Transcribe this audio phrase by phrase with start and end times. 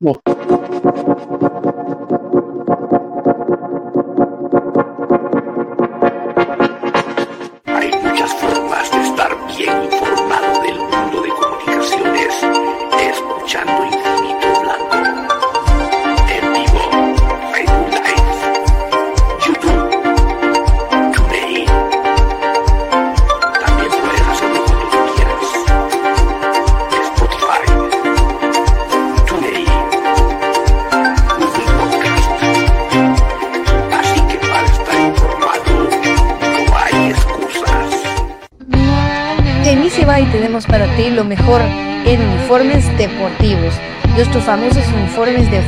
[0.00, 0.67] Hay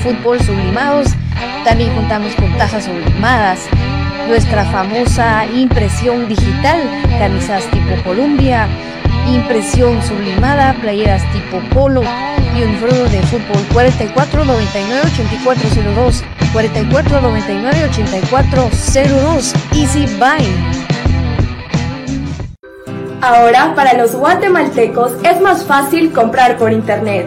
[0.00, 1.09] fútbol sublimados.
[1.65, 3.61] También contamos con tazas sublimadas.
[4.28, 6.81] Nuestra famosa impresión digital,
[7.19, 8.69] camisas tipo Columbia,
[9.28, 12.03] impresión sublimada, playeras tipo polo
[12.56, 20.47] y uniforme de fútbol 44 99 8402 44 99 8402 Easy Buy.
[23.22, 27.27] Ahora, para los guatemaltecos es más fácil comprar por internet.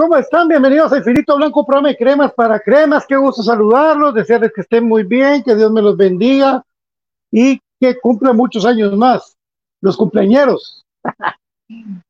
[0.00, 0.48] ¿Cómo están?
[0.48, 3.04] Bienvenidos a Infinito Blanco, programa de cremas para cremas.
[3.06, 6.64] Qué gusto saludarlos, desearles que estén muy bien, que Dios me los bendiga
[7.30, 9.36] y que cumplan muchos años más.
[9.82, 10.86] Los cumpleañeros.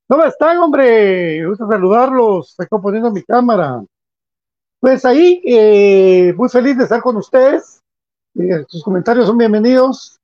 [0.09, 1.41] ¿Cómo están, hombre?
[1.41, 2.51] Me gusta saludarlos.
[2.51, 3.83] Estoy componiendo mi cámara.
[4.79, 7.83] Pues ahí, eh, muy feliz de estar con ustedes.
[8.39, 10.17] Eh, sus comentarios son bienvenidos,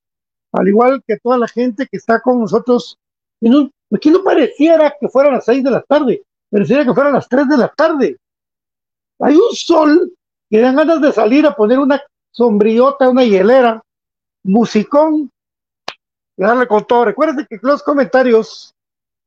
[0.53, 2.97] al igual que toda la gente que está con nosotros.
[3.41, 6.23] En un, aquí no pareciera que fueran las seis de la tarde,
[6.57, 8.17] pareciera que fueran las tres de la tarde.
[9.21, 10.11] Hay un sol
[10.49, 13.83] que dan ganas de salir a poner una sombriota, una hielera,
[14.43, 15.31] musicón,
[16.35, 17.05] y darle con todo.
[17.05, 18.75] Recuerden que los comentarios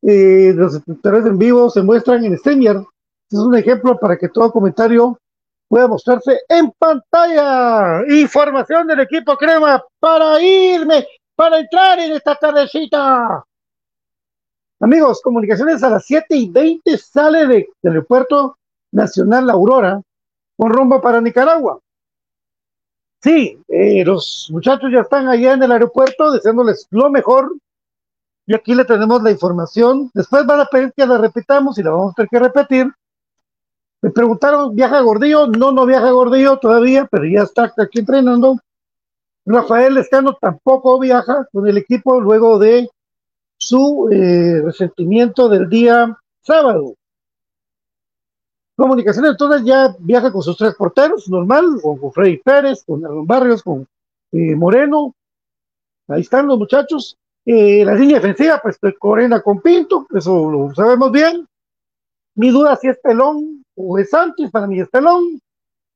[0.01, 2.77] eh, los espectadores en vivo se muestran en StreamYard.
[2.77, 5.19] Este es un ejemplo para que todo comentario
[5.67, 8.01] pueda mostrarse en pantalla.
[8.09, 11.05] Información del equipo Crema para irme,
[11.35, 13.43] para entrar en esta tardecita.
[14.81, 18.57] Amigos, comunicaciones a las 7 y 20 sale de, del aeropuerto
[18.91, 20.01] nacional La Aurora
[20.55, 21.79] con rumbo para Nicaragua.
[23.21, 27.53] Sí, eh, los muchachos ya están allá en el aeropuerto deseándoles lo mejor.
[28.45, 30.09] Y aquí le tenemos la información.
[30.13, 32.93] Después van a pedir que la repitamos y la vamos a tener que repetir.
[34.01, 35.47] Me preguntaron, ¿viaja Gordillo?
[35.47, 38.57] No, no viaja Gordillo todavía, pero ya está aquí entrenando.
[39.45, 42.89] Rafael Escano tampoco viaja con el equipo luego de
[43.59, 46.95] su eh, resentimiento del día sábado.
[48.75, 53.61] Comunicaciones entonces ya viaja con sus tres porteros, normal, con, Freddy Pérez, con Aaron Barrios,
[53.61, 53.85] con
[54.31, 55.13] eh, Moreno.
[56.07, 57.17] Ahí están los muchachos.
[57.45, 61.45] Eh, la línea defensiva, pues Corena con Pinto, eso lo sabemos bien.
[62.35, 65.41] Mi duda si es Pelón o es Santos, para mí es Pelón.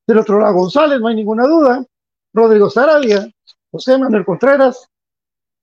[0.06, 1.86] Del otro lado González, no hay ninguna duda.
[2.33, 3.31] Rodrigo Sarabia,
[3.71, 4.89] José Manuel Contreras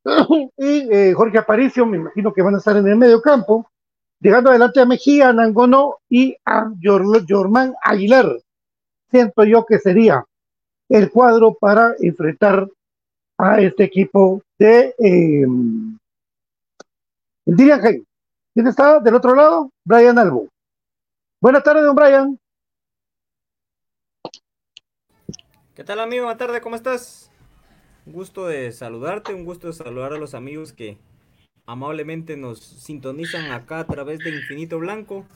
[0.56, 3.70] y eh, Jorge Aparicio, me imagino que van a estar en el medio campo
[4.18, 6.70] dejando adelante a Mejía, Nangono y a
[7.28, 8.38] Jormán Aguilar.
[9.10, 10.24] Siento yo que sería
[10.88, 12.68] el cuadro para enfrentar
[13.38, 15.46] a este equipo de eh,
[17.46, 17.80] el Dirian
[18.52, 19.70] ¿Quién está del otro lado?
[19.84, 20.48] Brian Albo.
[21.40, 22.38] Buenas tardes, don Brian.
[25.74, 26.24] ¿Qué tal, amigo?
[26.24, 27.29] Buenas tardes, ¿cómo estás?
[28.06, 30.96] Un gusto de saludarte, un gusto de saludar a los amigos que
[31.66, 35.26] amablemente nos sintonizan acá a través de Infinito Blanco,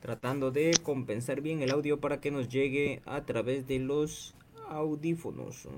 [0.00, 4.34] tratando de compensar bien el audio para que nos llegue a través de los
[4.68, 5.68] audífonos.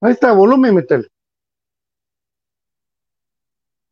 [0.00, 1.08] Ahí está, volumen metal.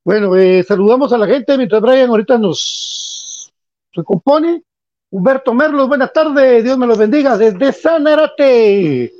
[0.04, 3.52] Bueno, eh, saludamos a la gente mientras Brian ahorita nos
[3.92, 4.62] recompone.
[5.10, 9.19] Humberto Merlos, buenas tardes, Dios me los bendiga desde Sanarate.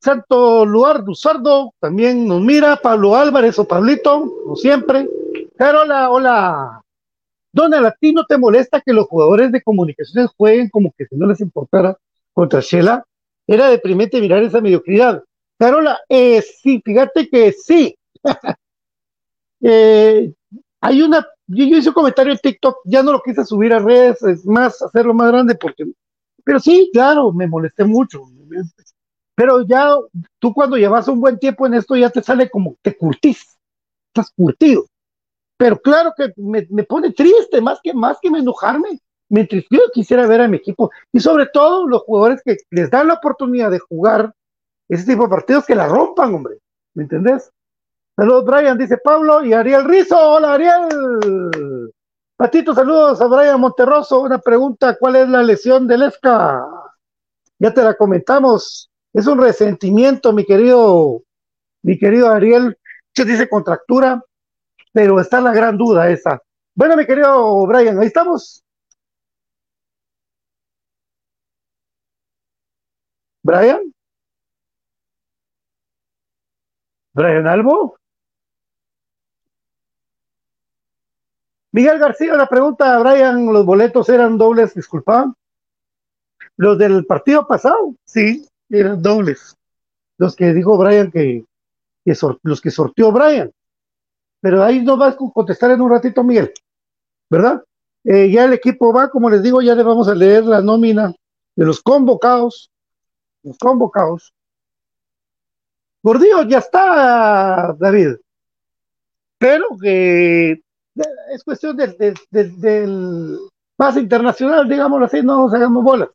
[0.00, 5.08] Santo Luar Luzardo también nos mira, Pablo Álvarez o Pablito, como siempre.
[5.56, 6.82] Pero hola, hola.
[7.52, 11.16] Donald, ¿a ti no te molesta que los jugadores de comunicaciones jueguen como que si
[11.16, 11.96] no les importara
[12.32, 13.04] contra Shela?
[13.46, 15.22] Era deprimente mirar esa mediocridad.
[15.58, 17.96] Carola, eh, sí, fíjate que sí.
[19.62, 20.32] eh,
[20.80, 23.78] hay una, yo, yo, hice un comentario en TikTok, ya no lo quise subir a
[23.78, 25.84] redes, es más, hacerlo más grande porque,
[26.44, 28.22] pero sí, claro, me molesté mucho.
[29.36, 29.94] Pero ya
[30.38, 33.58] tú cuando llevas un buen tiempo en esto ya te sale como te curtís,
[34.08, 34.86] estás curtido.
[35.58, 40.26] Pero claro que me, pone triste, más que, más que me enojarme, me entristeció, quisiera
[40.26, 40.90] ver a mi equipo.
[41.12, 44.34] Y sobre todo los jugadores que les dan la oportunidad de jugar
[44.88, 46.58] ese tipo de partidos que la rompan, hombre.
[46.94, 47.50] ¿Me entendés?
[48.16, 50.18] Saludos, Brian, dice Pablo y Ariel Rizo.
[50.18, 51.92] Hola, Ariel.
[52.38, 54.22] Patito, saludos a Brian Monterroso.
[54.22, 56.64] Una pregunta: ¿cuál es la lesión del ESCA?
[57.58, 58.90] Ya te la comentamos.
[59.12, 61.22] Es un resentimiento, mi querido,
[61.82, 62.78] mi querido Ariel.
[63.14, 64.22] Se dice contractura,
[64.92, 66.42] pero está la gran duda esa.
[66.74, 68.62] Bueno, mi querido Brian, ahí estamos.
[73.42, 73.80] Brian.
[77.14, 77.96] Brian Albo.
[81.72, 85.34] Miguel García, la pregunta, Brian, ¿los boletos eran dobles, disculpa?
[86.56, 89.56] Los del partido pasado, sí eran dobles.
[90.18, 91.44] Los que dijo Brian que,
[92.42, 93.52] los que sorteó Brian.
[94.40, 96.52] Pero ahí nos va a contestar en un ratito, Miguel.
[97.28, 97.62] ¿Verdad?
[98.04, 101.12] Eh, ya el equipo va, como les digo, ya le vamos a leer la nómina
[101.56, 102.70] de los convocados.
[103.42, 104.32] Los convocados.
[106.02, 108.16] Gordillo ya está, David.
[109.38, 110.62] Pero que
[111.32, 113.38] es cuestión del, del, del, del
[113.98, 116.08] internacional, digámoslo así, no nos hagamos bolas.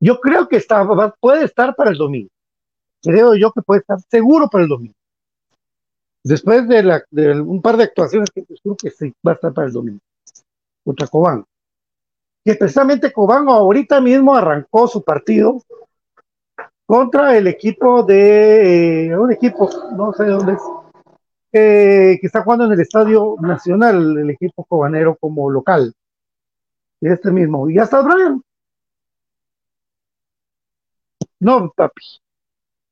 [0.00, 0.86] Yo creo que está,
[1.20, 2.28] puede estar para el domingo.
[3.02, 4.94] Creo yo que puede estar seguro para el domingo.
[6.24, 9.68] Después de, la, un par de actuaciones que creo que sí, va a estar para
[9.68, 10.00] el domingo.
[10.84, 11.44] contra Cobán.
[12.44, 15.62] Que precisamente Cobán ahorita mismo arrancó su partido
[16.84, 20.62] contra el equipo de eh, un equipo, no sé dónde es,
[21.52, 25.92] eh, que está jugando en el Estadio Nacional, el equipo cobanero como local.
[27.00, 27.70] Este mismo.
[27.70, 28.42] Y ya está Brian.
[31.40, 32.02] No, papi.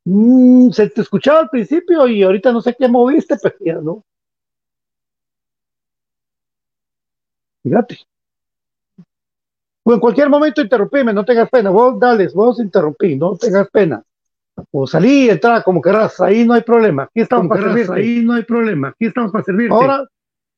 [0.05, 4.05] Mm, se te escuchaba al principio y ahorita no sé qué moviste, pero ya no.
[7.63, 7.99] Fíjate.
[9.83, 11.71] Pues en cualquier momento interrumpime, no tengas pena.
[11.71, 14.03] Vos dales, vos interrumpí, no tengas pena.
[14.71, 17.05] O salí, entrar como querrás, ahí no hay problema.
[17.05, 17.93] Aquí estamos para servirte.
[17.93, 18.89] Ahí no hay problema.
[18.89, 19.75] Aquí estamos para servirte.
[19.75, 20.07] Ahora,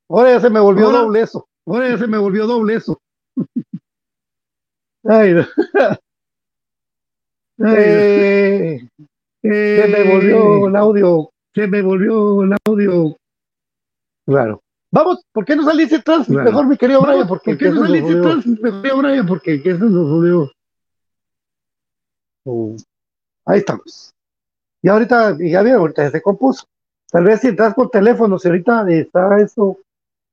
[0.08, 1.48] ahora ya se me volvió Ahora- doble eso.
[1.66, 3.00] Ahora ya se me volvió doble eso.
[5.04, 5.36] Ay, Ay,
[7.58, 8.88] eh,
[9.42, 11.30] eh, se me volvió el audio.
[11.54, 13.16] Se me volvió el audio.
[14.26, 14.60] Claro.
[14.92, 16.26] Vamos, ¿por qué no saliste atrás?
[16.26, 16.44] Claro.
[16.44, 18.46] Mejor, mi querido Brian, porque ¿Por qué no saliste volvió- atrás?
[18.46, 20.50] Me fui a Brian porque que eso nos volvió.
[22.44, 22.76] Oh,
[23.44, 24.12] Ahí estamos.
[24.82, 26.64] Y ahorita, ya vieron, ahorita se compuso.
[27.10, 29.78] Tal vez si entras por teléfono, si ahorita está eso.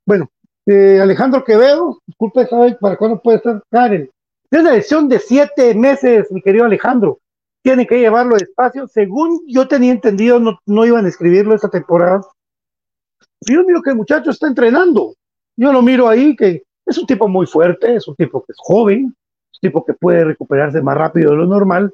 [0.05, 0.29] Bueno,
[0.65, 4.09] eh, Alejandro Quevedo, disculpe, ¿sabe para cuándo puede estar Karen?
[4.53, 7.17] Es una lesión de siete meses, mi querido Alejandro.
[7.63, 8.87] Tienen que llevarlo despacio.
[8.87, 12.21] Según yo tenía entendido, no, no iban a escribirlo esta temporada.
[13.41, 15.15] Yo miro que el muchacho está entrenando.
[15.55, 18.57] Yo lo miro ahí, que es un tipo muy fuerte, es un tipo que es
[18.59, 19.15] joven,
[19.51, 21.91] es un tipo que puede recuperarse más rápido de lo normal.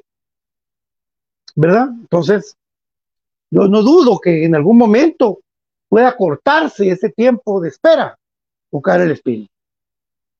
[1.56, 1.88] ¿verdad?
[1.88, 2.58] Entonces,
[3.50, 5.38] yo no dudo que en algún momento
[5.88, 8.18] pueda cortarse ese tiempo de espera,
[8.70, 9.50] buscar el espíritu.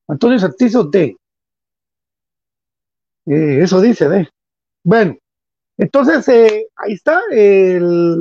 [0.07, 1.17] Antonio Santizo D.
[3.31, 4.27] Eh, eso dice D.
[4.83, 5.17] Bueno,
[5.77, 8.11] entonces eh, ahí está el...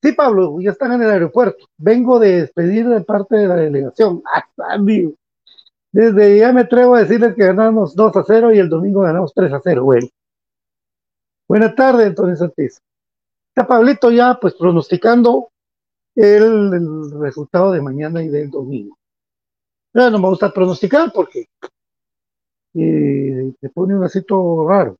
[0.00, 1.66] Sí, Pablo, ya están en el aeropuerto.
[1.76, 4.22] Vengo de despedir de parte de la delegación.
[4.32, 5.14] Ah, amigo.
[5.90, 9.32] Desde ya me atrevo a decirles que ganamos 2 a 0 y el domingo ganamos
[9.34, 10.12] 3 a 0, güey.
[11.48, 12.80] Buenas tardes, Antonio Santiz.
[13.48, 15.50] Está Pablito ya, pues, pronosticando
[16.14, 18.96] el, el resultado de mañana y del domingo.
[19.92, 21.48] Ya no me gusta pronosticar porque
[22.78, 24.96] eh, te pone un acito raro.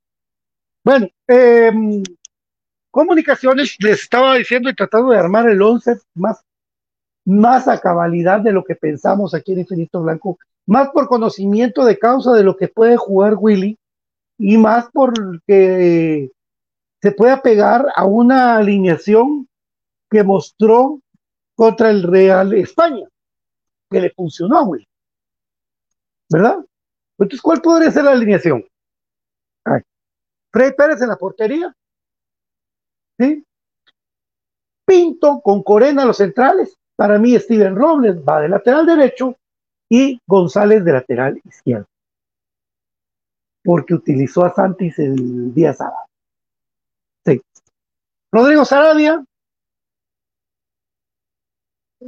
[0.84, 1.72] Bueno, eh,
[2.90, 6.42] comunicaciones, les estaba diciendo y tratando de armar el 11 más,
[7.24, 11.98] más a cabalidad de lo que pensamos aquí en Infinito Blanco, más por conocimiento de
[11.98, 13.78] causa de lo que puede jugar Willy
[14.38, 16.30] y más porque
[17.02, 19.48] se pueda pegar a una alineación
[20.10, 21.00] que mostró
[21.54, 23.06] contra el Real España,
[23.90, 24.88] que le funcionó a Willy.
[26.30, 26.64] ¿Verdad?
[27.18, 28.64] Entonces, ¿cuál podría ser la alineación?
[29.64, 29.80] Ay.
[30.52, 31.74] Freddy Pérez en la portería.
[33.18, 33.44] ¿Sí?
[34.86, 36.76] Pinto con Corena los centrales.
[36.96, 39.36] Para mí, Steven Robles va de lateral derecho
[39.88, 41.86] y González de lateral izquierdo.
[43.64, 46.06] Porque utilizó a Santis el día sábado.
[47.24, 47.42] Sí.
[48.30, 49.24] Rodrigo Sarabia,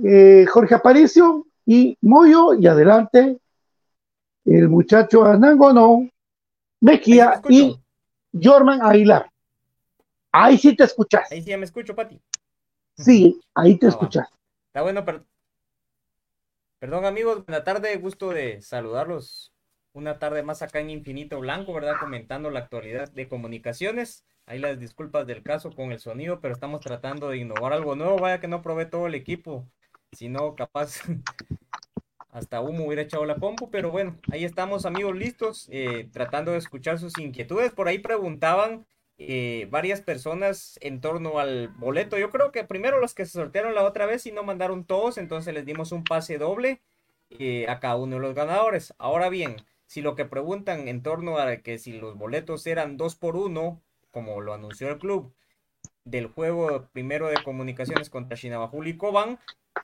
[0.04, 3.38] eh, Jorge Aparicio y Moyo, y adelante
[4.56, 6.08] el muchacho Anangono,
[6.80, 7.62] Mejía Ahí sí
[8.32, 8.44] me y.
[8.46, 9.30] Jorman Aguilar.
[10.32, 11.30] Ahí sí te escuchas.
[11.32, 12.20] Ahí sí ya me escucho, Pati.
[12.96, 13.92] Sí, ahí te Ah, va.
[13.94, 14.28] escuchas.
[14.68, 15.24] Está bueno, per-
[16.78, 19.52] perdón amigos, buena tarde, gusto de saludarlos.
[19.92, 21.94] Una tarde más acá en Infinito Blanco, ¿verdad?
[21.98, 24.24] Comentando la actualidad de comunicaciones.
[24.46, 28.18] Ahí las disculpas del caso con el sonido, pero estamos tratando de innovar algo nuevo.
[28.18, 29.66] Vaya que no probé todo el equipo,
[30.12, 31.00] si no, capaz
[32.38, 36.58] hasta humo hubiera echado la pompo, pero bueno, ahí estamos amigos listos, eh, tratando de
[36.58, 37.72] escuchar sus inquietudes.
[37.72, 38.86] Por ahí preguntaban
[39.18, 42.16] eh, varias personas en torno al boleto.
[42.18, 45.18] Yo creo que primero los que se sortearon la otra vez y no mandaron todos,
[45.18, 46.80] entonces les dimos un pase doble
[47.30, 48.94] eh, a cada uno de los ganadores.
[48.98, 53.16] Ahora bien, si lo que preguntan en torno a que si los boletos eran dos
[53.16, 55.34] por uno, como lo anunció el club,
[56.04, 59.38] del juego primero de comunicaciones contra Shinabajul y Cobán,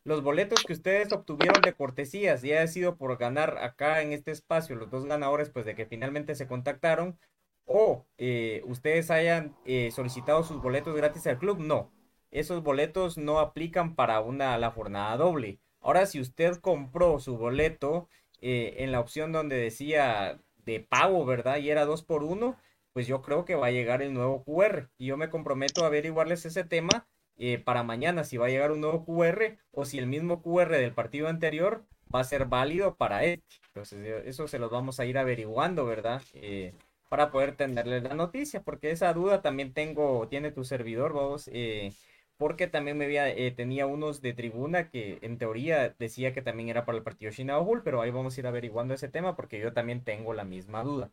[0.05, 4.31] los boletos que ustedes obtuvieron de cortesías, ya ha sido por ganar acá en este
[4.31, 7.19] espacio, los dos ganadores, pues de que finalmente se contactaron,
[7.67, 11.93] o eh, ustedes hayan eh, solicitado sus boletos gratis al club, no.
[12.31, 15.61] Esos boletos no aplican para una, la jornada doble.
[15.81, 18.09] Ahora, si usted compró su boleto
[18.41, 21.59] eh, en la opción donde decía de pago, ¿verdad?
[21.59, 22.59] Y era dos por uno,
[22.93, 24.91] pues yo creo que va a llegar el nuevo QR.
[24.99, 27.07] Y yo me comprometo a averiguarles ese tema
[27.39, 30.71] eh, para mañana, si va a llegar un nuevo QR o si el mismo QR
[30.79, 33.45] del partido anterior va a ser válido para este.
[33.69, 36.23] Entonces, eh, eso se los vamos a ir averiguando, ¿verdad?
[36.35, 36.75] Eh,
[37.09, 41.93] para poder tenerles la noticia, porque esa duda también tengo, tiene tu servidor, vos, eh,
[42.37, 46.69] porque también me había, eh, tenía unos de tribuna que en teoría decía que también
[46.69, 47.31] era para el partido
[47.63, 50.83] Hull, pero ahí vamos a ir averiguando ese tema porque yo también tengo la misma
[50.83, 51.11] duda.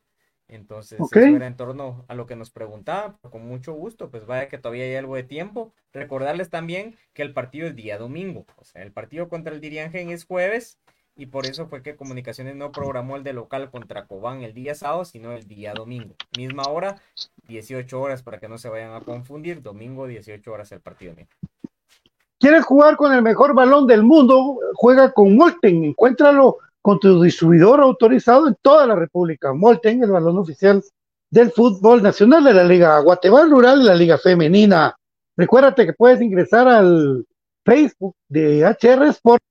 [0.51, 4.49] Entonces, eso era en torno a lo que nos preguntaba, con mucho gusto, pues vaya
[4.49, 5.71] que todavía hay algo de tiempo.
[5.93, 10.09] Recordarles también que el partido es día domingo, o sea, el partido contra el Diriangen
[10.09, 10.77] es jueves
[11.15, 14.75] y por eso fue que Comunicaciones no programó el de local contra Cobán el día
[14.75, 16.15] sábado, sino el día domingo.
[16.37, 17.01] Misma hora,
[17.47, 21.13] 18 horas para que no se vayan a confundir, domingo 18 horas el partido.
[22.39, 24.59] ¿Quieres jugar con el mejor balón del mundo?
[24.73, 25.85] Juega con Molten.
[25.85, 29.53] Encuéntralo con tu distribuidor autorizado en toda la República.
[29.53, 30.83] Molten, el balón oficial
[31.29, 34.95] del fútbol nacional de la Liga Guatemala Rural y la Liga Femenina.
[35.37, 37.25] Recuérdate que puedes ingresar al
[37.63, 39.41] Facebook de HR Sport.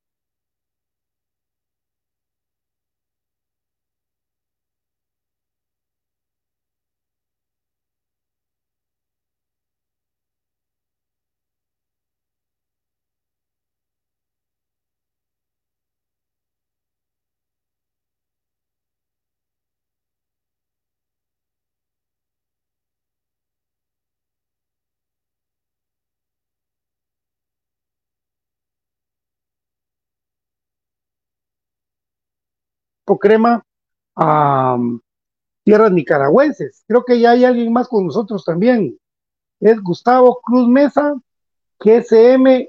[33.19, 33.65] Crema
[34.15, 35.01] a um,
[35.65, 36.85] tierras nicaragüenses.
[36.87, 38.99] Creo que ya hay alguien más con nosotros también.
[39.61, 41.15] Es Gustavo Cruz Mesa,
[41.79, 42.69] GSM,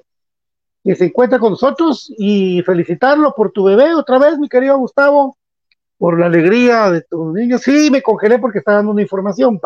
[0.84, 5.38] que se encuentra con nosotros y felicitarlo por tu bebé otra vez, mi querido Gustavo,
[5.98, 7.62] por la alegría de tus niños.
[7.62, 9.60] Sí, me congelé porque estaba dando una información,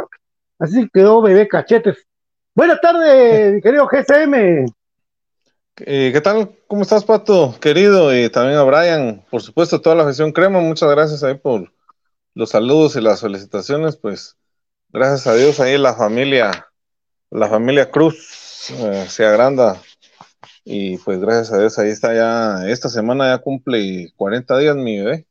[0.60, 2.06] así quedó bebé cachetes.
[2.54, 4.66] Buenas tardes, mi querido GSM.
[5.78, 6.52] Eh, ¿Qué tal?
[6.68, 7.54] ¿Cómo estás, Pato?
[7.60, 11.74] Querido, y también a Brian, por supuesto, toda la gestión Crema, muchas gracias ahí por
[12.34, 14.38] los saludos y las felicitaciones, pues
[14.88, 16.70] gracias a Dios ahí la familia,
[17.30, 19.82] la familia Cruz eh, se agranda
[20.64, 25.00] y pues gracias a Dios ahí está ya, esta semana ya cumple 40 días mi
[25.02, 25.28] bebé,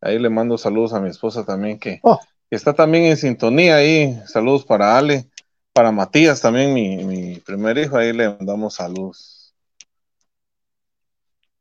[0.00, 2.18] ahí le mando saludos a mi esposa también que, Oh.
[2.48, 5.28] que está también en sintonía ahí, saludos para Ale,
[5.74, 9.43] para Matías también, mi, mi primer hijo, ahí le mandamos saludos.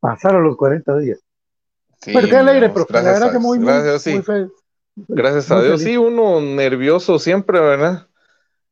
[0.04, 1.20] Pasaron los 40 días.
[2.02, 3.02] Sí, Pero qué alegre, profe.
[3.02, 4.12] La verdad que muy, muy, gracias, sí.
[4.12, 4.50] muy fe-
[5.14, 5.84] Gracias a muy Dios, feliz.
[5.84, 8.08] sí, uno nervioso siempre, ¿verdad?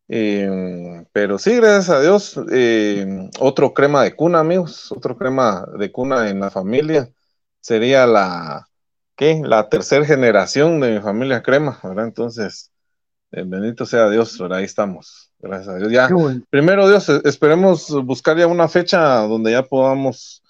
[0.09, 5.91] Eh, pero sí, gracias a Dios, eh, otro crema de cuna, amigos, otro crema de
[5.91, 7.09] cuna en la familia.
[7.61, 8.67] Sería la,
[9.15, 9.41] ¿qué?
[9.45, 12.05] La tercera generación de mi familia crema, ¿verdad?
[12.07, 12.71] Entonces,
[13.31, 14.59] eh, bendito sea Dios, ¿verdad?
[14.59, 15.91] Ahí estamos, gracias a Dios.
[15.91, 16.43] Ya, bueno.
[16.49, 20.40] primero Dios, esperemos buscar ya una fecha donde ya podamos,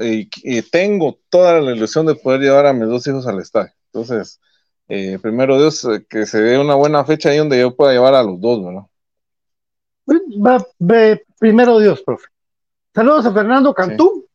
[0.00, 3.72] y, y tengo toda la ilusión de poder llevar a mis dos hijos al estadio.
[3.92, 4.40] Entonces,
[4.88, 8.14] eh, primero Dios, eh, que se dé una buena fecha ahí donde yo pueda llevar
[8.14, 8.82] a los dos, ¿verdad?
[10.44, 12.26] Va, ve, primero Dios, profe.
[12.94, 14.26] Saludos a Fernando Cantú.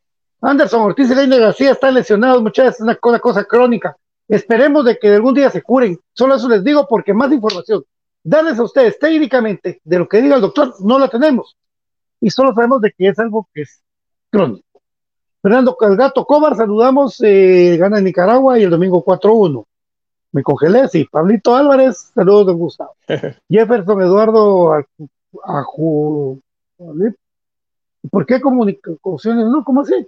[0.41, 3.97] Anderson Ortiz y Leine García están lesionados, muchachos, es una cosa, cosa crónica.
[4.28, 6.00] Esperemos de que algún día se curen.
[6.13, 7.84] Solo eso les digo porque más información,
[8.23, 11.56] darles a ustedes técnicamente de lo que diga el doctor, no la tenemos.
[12.19, 13.82] Y solo sabemos de que es algo que es
[14.30, 14.66] crónico.
[15.41, 19.65] Fernando Calgato Cobar, saludamos, eh, gana en Nicaragua y el domingo 4-1.
[20.32, 21.06] Me congelé, sí.
[21.10, 22.95] Pablito Álvarez, saludos, don Gustavo.
[23.50, 24.73] Jefferson Eduardo
[25.43, 26.41] Aju-
[28.12, 29.45] ¿Por qué comunicaciones?
[29.47, 30.08] No, ¿cómo así?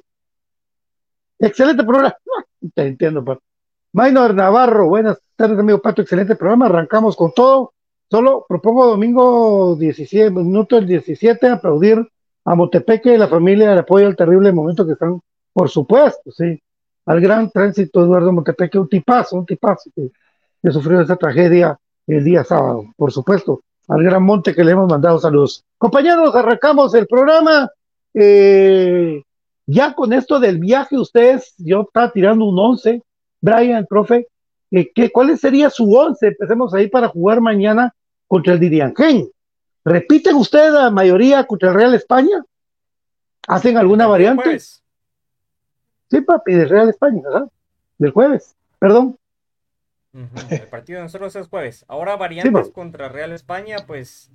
[1.40, 2.16] Excelente programa.
[2.26, 3.42] No, te entiendo, Pato.
[3.94, 6.02] Maynor Navarro, buenas tardes, amigo Pato.
[6.02, 6.66] Excelente programa.
[6.68, 7.74] Arrancamos con todo.
[8.12, 12.08] Solo propongo domingo 17, minuto el 17, aplaudir
[12.46, 15.22] a Motepeque y la familia de apoyo al terrible momento que están,
[15.54, 16.62] por supuesto, sí.
[17.06, 20.12] Al gran tránsito Eduardo Montepeque, un tipazo, un tipazo que,
[20.62, 23.62] que sufrió esa tragedia el día sábado, por supuesto.
[23.88, 25.64] Al gran monte que le hemos mandado saludos.
[25.78, 27.70] Compañeros, arrancamos el programa.
[28.14, 29.24] Eh,
[29.66, 33.02] ya con esto del viaje, ustedes, yo estaba tirando un 11.
[33.42, 34.28] Brian, profe,
[34.72, 36.28] eh, ¿qué, ¿cuál sería su 11?
[36.28, 37.94] Empecemos ahí para jugar mañana
[38.28, 39.30] contra el Diriangén.
[39.86, 42.44] ¿Repiten ustedes la mayoría contra el Real España?
[43.48, 44.44] ¿Hacen alguna El variante?
[44.44, 44.84] jueves.
[46.10, 47.48] Sí, papi, del Real España, ¿verdad?
[47.98, 49.18] Del jueves, perdón.
[50.50, 51.86] El partido de nosotros es jueves.
[51.88, 54.32] Ahora variantes contra Real España, pues.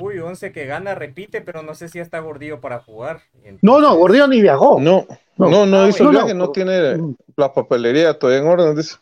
[0.00, 3.22] Uy, 11 que gana, repite, pero no sé si está gordillo para jugar.
[3.62, 4.78] No, no, Gordillo ni viajó.
[4.80, 5.48] No, No.
[5.50, 6.20] no, no Ah, hizo bueno.
[6.20, 7.16] viaje, No, no tiene mm.
[7.36, 8.96] la papelería todavía en orden, dice.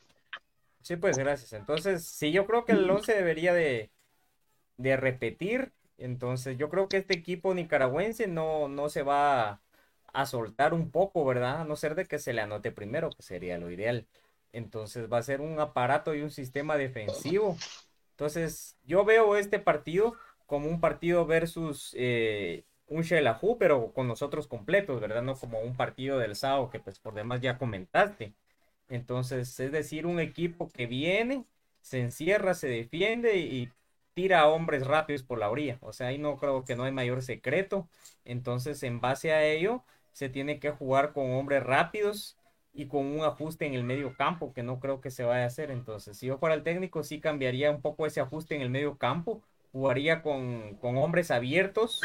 [0.81, 1.53] Sí, pues gracias.
[1.53, 3.91] Entonces, sí, yo creo que el 11 debería de,
[4.79, 5.73] de repetir.
[5.99, 9.61] Entonces, yo creo que este equipo nicaragüense no, no se va
[10.13, 11.63] a, soltar un poco, ¿verdad?
[11.63, 14.07] A no ser de que se le anote primero, que sería lo ideal.
[14.53, 17.57] Entonces, va a ser un aparato y un sistema defensivo.
[18.13, 20.15] Entonces, yo veo este partido
[20.47, 25.23] como un partido versus eh, un Shelahu, pero con nosotros completos, ¿verdad?
[25.23, 28.35] No como un partido del sábado que pues por demás ya comentaste.
[28.89, 31.45] Entonces, es decir, un equipo que viene,
[31.83, 33.71] se encierra, se defiende y
[34.19, 35.79] tira a hombres rápidos por la orilla.
[35.81, 37.89] O sea, ahí no creo que no hay mayor secreto.
[38.25, 42.37] Entonces, en base a ello, se tiene que jugar con hombres rápidos
[42.73, 45.47] y con un ajuste en el medio campo que no creo que se vaya a
[45.47, 45.71] hacer.
[45.71, 48.99] Entonces, si yo fuera el técnico, sí cambiaría un poco ese ajuste en el medio
[48.99, 49.41] campo.
[49.71, 52.01] Jugaría con, con hombres abiertos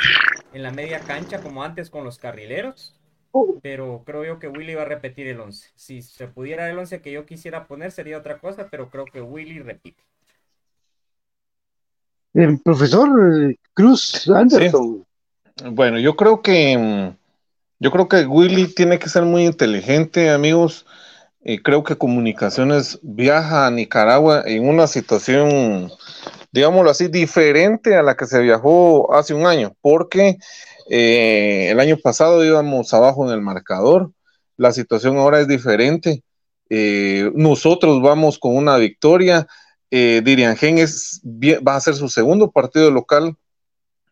[0.54, 2.96] en la media cancha como antes con los carrileros
[3.64, 5.72] pero creo yo que Willy va a repetir el 11.
[5.76, 9.22] Si se pudiera el 11 que yo quisiera poner sería otra cosa, pero creo que
[9.22, 10.04] Willy repite.
[12.34, 13.10] El profesor
[13.44, 15.06] eh, Cruz Anderson.
[15.72, 17.16] Bueno, yo creo que mm,
[17.80, 20.86] yo creo que Willy tiene que ser muy inteligente, amigos.
[21.44, 25.92] Y creo que Comunicaciones viaja a Nicaragua en una situación,
[26.54, 30.38] digámoslo así, diferente a la que se viajó hace un año, porque
[30.90, 34.12] eh, el año pasado íbamos abajo en el marcador,
[34.56, 36.24] la situación ahora es diferente.
[36.70, 39.46] Eh, nosotros vamos con una victoria.
[39.96, 43.38] Eh, Diriangen es, va a ser su segundo partido local.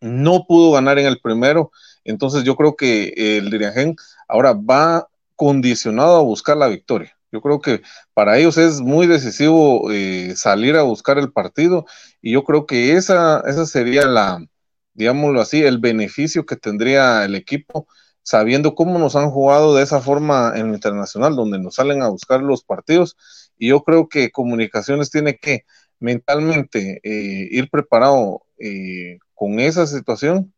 [0.00, 1.72] No pudo ganar en el primero.
[2.04, 3.96] Entonces yo creo que el Diriangen
[4.28, 7.16] ahora va condicionado a buscar la victoria.
[7.32, 7.82] Yo creo que
[8.14, 11.84] para ellos es muy decisivo eh, salir a buscar el partido
[12.20, 14.46] y yo creo que esa, esa sería la,
[14.94, 17.88] digámoslo así, el beneficio que tendría el equipo
[18.22, 22.08] sabiendo cómo nos han jugado de esa forma en el internacional, donde nos salen a
[22.08, 23.16] buscar los partidos.
[23.62, 25.66] Y yo creo que Comunicaciones tiene que
[26.00, 30.52] mentalmente eh, ir preparado eh, con esa situación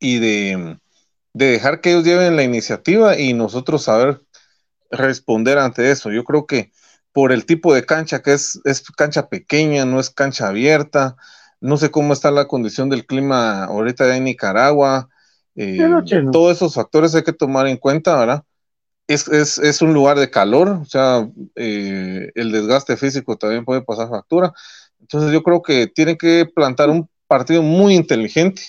[0.00, 0.76] y de,
[1.34, 4.22] de, dejar que ellos lleven la iniciativa y nosotros saber
[4.90, 6.10] responder ante eso.
[6.10, 6.72] Yo creo que
[7.12, 11.14] por el tipo de cancha que es, es cancha pequeña, no es cancha abierta,
[11.60, 15.08] no sé cómo está la condición del clima ahorita en Nicaragua.
[15.54, 15.78] Eh.
[16.32, 18.42] Todos esos factores hay que tomar en cuenta, ¿verdad?
[19.08, 23.82] Es, es, es un lugar de calor, o sea, eh, el desgaste físico también puede
[23.82, 24.52] pasar factura.
[25.00, 28.62] Entonces yo creo que tiene que plantar un partido muy inteligente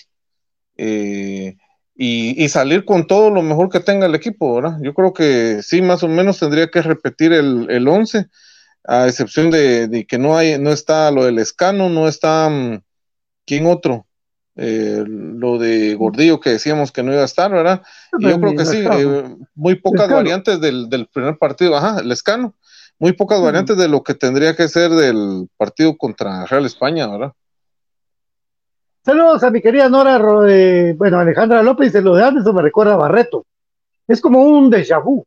[0.76, 1.56] eh,
[1.96, 4.78] y, y, salir con todo lo mejor que tenga el equipo, ¿verdad?
[4.82, 8.26] Yo creo que sí, más o menos tendría que repetir el, el 11
[8.84, 12.48] a excepción de, de, que no hay, no está lo del escano, no está
[13.46, 14.07] ¿quién otro?
[14.60, 17.80] Eh, lo de Gordillo que decíamos que no iba a estar, ¿verdad?
[18.18, 22.10] Y yo creo que sí, eh, muy pocas variantes del, del, primer partido, ajá, el
[22.10, 22.54] escano,
[22.98, 27.32] muy pocas variantes de lo que tendría que ser del partido contra Real España, ¿verdad?
[29.04, 32.96] Saludos a mi querida Nora, eh, bueno, Alejandra López, lo de Anderson me recuerda a
[32.96, 33.46] Barreto.
[34.08, 35.24] Es como un déjà vu.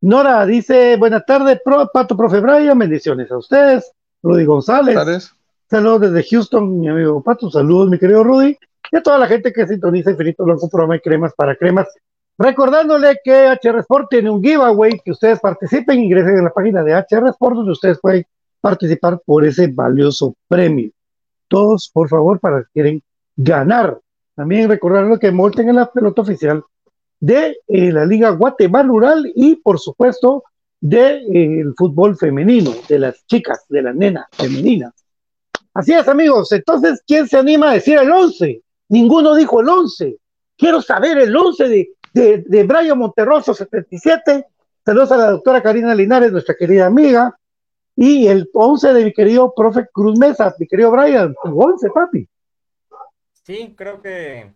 [0.00, 3.92] Nora dice, buenas tardes, pro, Pato Profe Brian, bendiciones a ustedes.
[4.24, 5.32] Rudy González.
[5.70, 7.50] Saludos desde Houston, mi amigo Pato.
[7.50, 8.56] Saludos, mi querido Rudy.
[8.92, 11.88] Y a toda la gente que sintoniza Infinito Blanco Programa de Cremas para Cremas.
[12.36, 16.92] Recordándole que HR Sport tiene un giveaway, que ustedes participen, ingresen en la página de
[16.92, 18.26] HR Sport, donde ustedes pueden
[18.60, 20.90] participar por ese valioso premio.
[21.48, 23.02] Todos, por favor, para que quieren
[23.36, 23.98] ganar.
[24.34, 26.62] También recordarles que monten en la pelota oficial
[27.20, 30.44] de eh, la Liga Guatemala Rural y, por supuesto,
[30.80, 35.03] del de, eh, fútbol femenino, de las chicas, de las nenas femeninas.
[35.74, 36.52] Así es, amigos.
[36.52, 38.62] Entonces, ¿quién se anima a decir el 11?
[38.88, 40.16] Ninguno dijo el 11.
[40.56, 44.46] Quiero saber el 11 de, de, de Brian Monterroso, 77.
[44.84, 47.36] Saludos a la doctora Karina Linares, nuestra querida amiga.
[47.96, 51.34] Y el 11 de mi querido profe Cruz Mesa, mi querido Brian.
[51.44, 52.28] El 11, papi.
[53.44, 54.52] Sí, creo que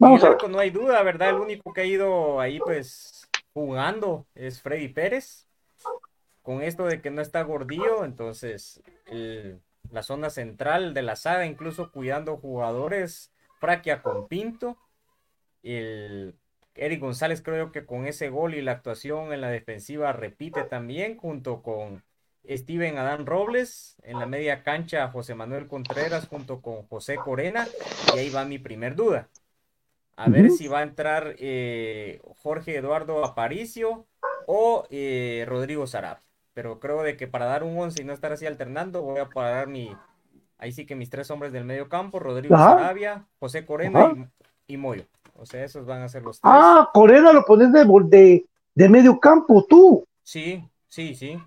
[0.00, 0.48] Vamos a ver.
[0.48, 1.28] no hay duda, ¿verdad?
[1.28, 5.46] El único que ha ido ahí, pues, jugando es Freddy Pérez.
[6.42, 9.60] Con esto de que no está gordillo, entonces el,
[9.92, 14.78] la zona central de la saga, incluso cuidando jugadores, Fraquia con Pinto.
[15.62, 16.34] El
[16.74, 21.16] Eric González creo que con ese gol y la actuación en la defensiva repite también,
[21.16, 22.02] junto con
[22.48, 27.68] Steven Adán Robles, en la media cancha José Manuel Contreras junto con José Corena,
[28.14, 29.28] y ahí va mi primer duda.
[30.16, 30.32] A uh -huh.
[30.32, 34.06] ver si va a entrar eh, Jorge Eduardo Aparicio
[34.46, 36.18] o eh, Rodrigo Sarab.
[36.60, 39.30] Pero creo de que para dar un 11 y no estar así alternando, voy a
[39.30, 39.96] parar mi.
[40.58, 42.72] Ahí sí que mis tres hombres del medio campo: Rodrigo Ajá.
[42.72, 44.28] Sarabia, José Corena
[44.66, 45.06] y, y, Moyo.
[45.36, 46.52] O sea, esos van a ser los tres.
[46.54, 50.04] Ah, Corena lo pones de, de, de medio campo, tú.
[50.22, 51.42] Sí, sí, sí.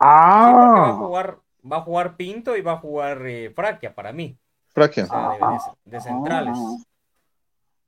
[0.00, 0.48] Ah.
[0.48, 1.38] Sí, va, a jugar,
[1.72, 4.36] va a jugar Pinto y va a jugar eh, Fraquia para mí.
[4.72, 5.04] Fraquia.
[5.04, 6.58] O sea, de, de, de centrales.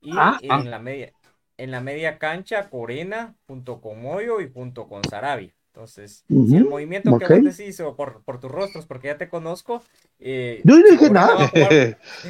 [0.01, 1.13] Y ah, en, La media,
[1.57, 5.56] en la media cancha, Corena junto con Moyo y junto con Sarabia.
[5.77, 9.29] Entonces, si el movimiento que vos decís o por, por tus rostros, porque ya te
[9.29, 9.83] conozco,
[10.19, 11.51] eh, Yo no dije nada.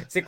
[0.09, 0.25] Sí,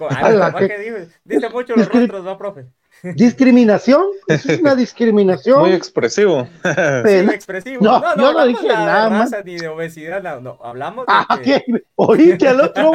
[1.26, 2.68] dice mucho los rostros, ¿va, profe?
[3.16, 5.60] Discriminación, eso es una discriminación.
[5.60, 6.48] Muy expresivo.
[6.64, 7.84] Sí, expresivo.
[7.84, 9.32] No, No, no, yo no hablamos dije nada, nada de más.
[9.32, 11.84] raza ni de obesidad, no, no, hablamos de Ah, que- ¿qué?
[11.96, 12.92] Oíste al otro,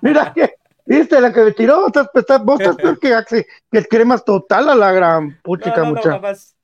[0.00, 0.54] mira que,
[0.86, 3.88] viste la que me tiró, vos estás, estás- vos estás peor que, Axel, que el
[3.88, 6.10] cremas total a la gran No, puchica, no, no, mucha.
[6.12, 6.56] jamás.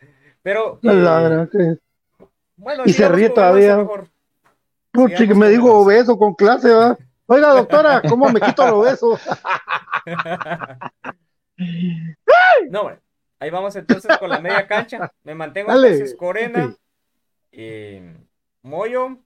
[0.42, 1.76] Pero, A la eh, gran, que-
[2.56, 3.86] bueno, y se ríe todavía.
[4.90, 6.96] Puchi, que me digo obeso con clase, ¿va?
[7.26, 9.18] Oiga, doctora, ¿cómo me quito lo obeso?
[12.70, 12.98] No, bueno,
[13.38, 15.12] ahí vamos entonces con la media cancha.
[15.22, 15.88] Me mantengo Dale.
[15.88, 16.74] entonces Corena,
[17.52, 18.16] eh,
[18.62, 19.18] Moyo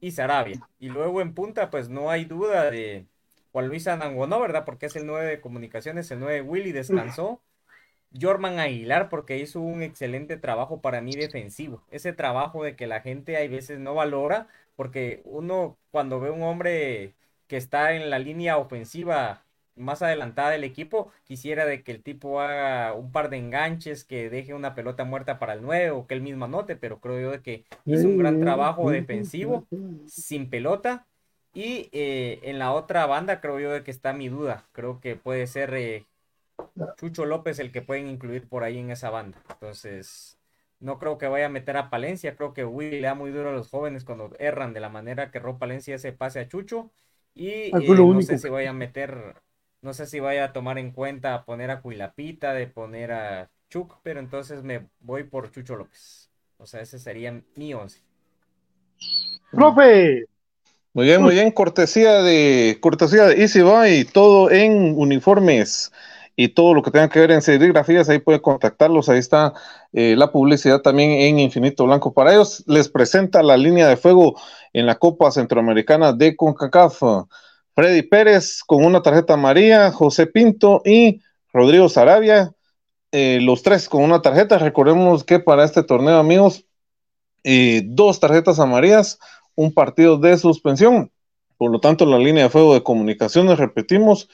[0.00, 0.60] y Sarabia.
[0.78, 3.06] Y luego en punta, pues no hay duda de
[3.52, 4.64] Juan Luis Anangonó, ¿verdad?
[4.64, 7.40] Porque es el 9 de comunicaciones, el 9 Willy descansó.
[8.18, 11.82] Jorman Aguilar, porque hizo un excelente trabajo para mí defensivo.
[11.90, 16.42] Ese trabajo de que la gente hay veces no valora, porque uno cuando ve un
[16.42, 17.14] hombre
[17.46, 19.44] que está en la línea ofensiva
[19.76, 24.30] más adelantada del equipo, quisiera de que el tipo haga un par de enganches, que
[24.30, 27.30] deje una pelota muerta para el 9 o que él mismo anote, pero creo yo
[27.30, 29.66] de que hizo un gran trabajo defensivo
[30.06, 31.06] sin pelota.
[31.52, 34.68] Y eh, en la otra banda creo yo de que está mi duda.
[34.72, 36.06] Creo que puede ser eh,
[36.96, 39.38] Chucho López el que pueden incluir por ahí en esa banda.
[39.50, 40.38] Entonces,
[40.80, 42.36] no creo que vaya a meter a Palencia.
[42.36, 45.30] Creo que Willy le da muy duro a los jóvenes cuando erran de la manera
[45.30, 46.90] que Ro Palencia ese pase a Chucho.
[47.34, 49.36] Y eh, no único sé si vaya a meter,
[49.82, 53.98] no sé si vaya a tomar en cuenta poner a Cuilapita, de poner a Chuck,
[54.02, 56.30] pero entonces me voy por Chucho López.
[56.56, 58.00] O sea, ese sería mi once.
[59.50, 60.26] Profe,
[60.92, 61.50] Muy bien, muy bien.
[61.50, 65.92] Cortesía de cortesía de Easy Buy, todo en uniformes
[66.42, 69.10] y todo lo que tenga que ver en serigrafías, ahí puede contactarlos.
[69.10, 69.52] Ahí está
[69.92, 72.64] eh, la publicidad también en Infinito Blanco para ellos.
[72.66, 74.40] Les presenta la línea de fuego
[74.72, 77.02] en la Copa Centroamericana de CONCACAF.
[77.74, 81.20] Freddy Pérez con una tarjeta amarilla, José Pinto y
[81.52, 82.54] Rodrigo Sarabia,
[83.12, 84.56] eh, los tres con una tarjeta.
[84.56, 86.64] Recordemos que para este torneo, amigos,
[87.44, 89.18] eh, dos tarjetas amarillas,
[89.56, 91.12] un partido de suspensión.
[91.58, 94.30] Por lo tanto, la línea de fuego de comunicaciones, repetimos,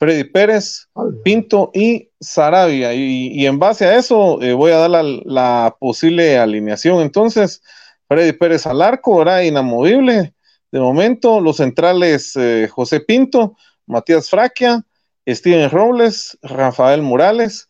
[0.00, 0.88] Freddy Pérez,
[1.22, 2.94] Pinto y Sarabia.
[2.94, 7.02] Y, y en base a eso, eh, voy a dar la, la posible alineación.
[7.02, 7.62] Entonces,
[8.08, 10.32] Freddy Pérez al arco, era inamovible.
[10.72, 14.82] De momento, los centrales eh, José Pinto, Matías Fraquia,
[15.28, 17.68] Steven Robles, Rafael Morales.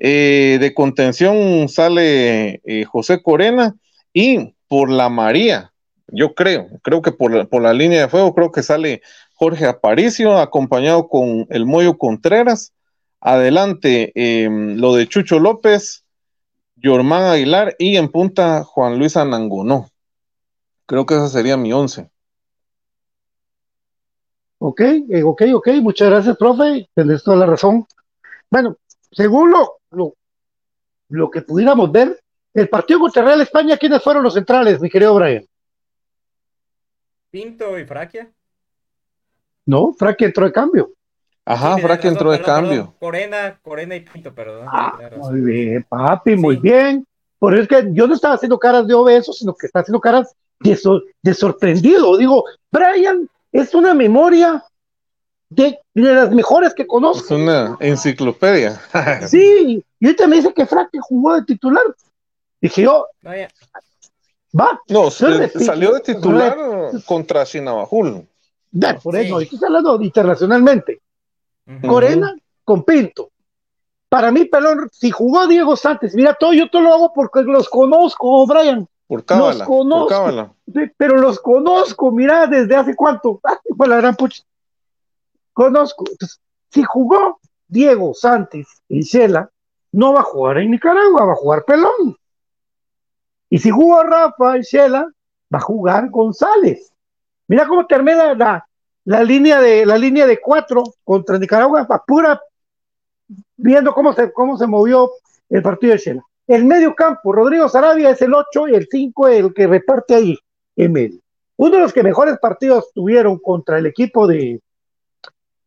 [0.00, 2.60] Eh, de contención sale
[2.90, 3.76] José Corena
[4.12, 5.72] y por la María,
[6.08, 9.02] yo creo, creo que por la, por la línea de fuego, creo que sale
[9.38, 12.72] Jorge Aparicio, acompañado con el Moyo Contreras.
[13.20, 16.04] Adelante, eh, lo de Chucho López,
[16.74, 19.90] Yormán Aguilar y en punta Juan Luis Anangonó.
[20.86, 22.10] Creo que esa sería mi once.
[24.58, 27.86] ok, eh, ok, ok, muchas gracias, profe, tenés toda la razón.
[28.50, 28.76] Bueno,
[29.12, 30.14] según lo, lo,
[31.10, 32.20] lo que pudiéramos ver,
[32.54, 35.46] el partido contra Real España, ¿quiénes fueron los centrales, mi querido Brian?
[37.30, 38.32] Pinto y Fraquia.
[39.68, 40.90] No, Frankie entró de cambio.
[41.44, 42.70] Ajá, Sí, tenés entró de perdón, cambio.
[42.84, 42.94] perdón.
[42.98, 44.66] Corena, Corena y Pinto, perdón.
[44.66, 46.62] Ah, muy bien, papi, muy Sí.
[46.62, 47.06] bien.
[47.38, 50.00] Por eso es que yo no estaba haciendo caras de obeso, sino que estaba haciendo
[50.00, 52.16] caras de, sor- de sorprendido.
[52.16, 54.64] Digo, Brian es una memoria
[55.50, 57.34] de, de las mejores que Es conozco.
[57.34, 58.80] una enciclopedia.
[59.28, 61.84] Sí, y ahorita me dice que Frankie jugó de titular.
[62.60, 63.48] Dije yo, No, ya.
[64.58, 66.56] va, No, salió de titular
[67.06, 68.26] contra Chinabajul.
[68.70, 69.48] Ya, por eso, Sí.
[69.52, 71.00] estoy hablando internacionalmente.
[71.86, 73.30] Corena con Pinto.
[74.08, 77.68] Para mí, Pelón, si jugó Diego Santos, mira, todo yo todo lo hago porque los
[77.68, 78.88] conozco, Brian.
[79.06, 80.08] Por cábala, conozco.
[80.08, 80.52] por cábala.
[80.72, 83.40] Sí, pero los conozco, mira, desde hace cuánto.
[83.44, 84.42] Ah, la gran pucha.
[85.52, 86.04] Conozco.
[86.10, 89.50] Entonces, si jugó Diego Santos y Shela,
[89.92, 92.16] no va a jugar en Nicaragua, va a jugar Pelón.
[93.50, 95.06] Y si jugó Rafa y Shela,
[95.52, 96.87] va a jugar González.
[97.48, 98.66] Mira cómo termina la,
[99.04, 102.40] la línea de la línea de cuatro contra Nicaragua, pura
[103.56, 105.10] viendo cómo se, cómo se movió
[105.48, 106.22] el partido de Shela.
[106.46, 110.38] El medio campo, Rodrigo Sarabia es el 8 y el 5 el que reparte ahí
[110.76, 111.20] en medio.
[111.56, 114.60] Uno de los que mejores partidos tuvieron contra el equipo de,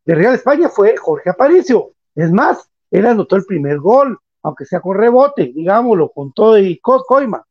[0.05, 1.91] de Real España fue Jorge Aparicio.
[2.15, 6.79] Es más, él anotó el primer gol, aunque sea con rebote, digámoslo, con todo y
[6.79, 7.45] co- coima.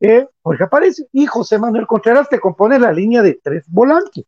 [0.00, 4.24] Eh, Jorge Aparicio y José Manuel Contreras te compone la línea de tres volantes.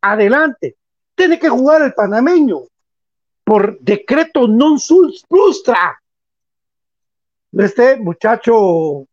[0.00, 0.76] Adelante.
[1.14, 2.62] Tiene que jugar el panameño
[3.44, 5.98] por decreto non sus frustra
[7.52, 9.06] este muchacho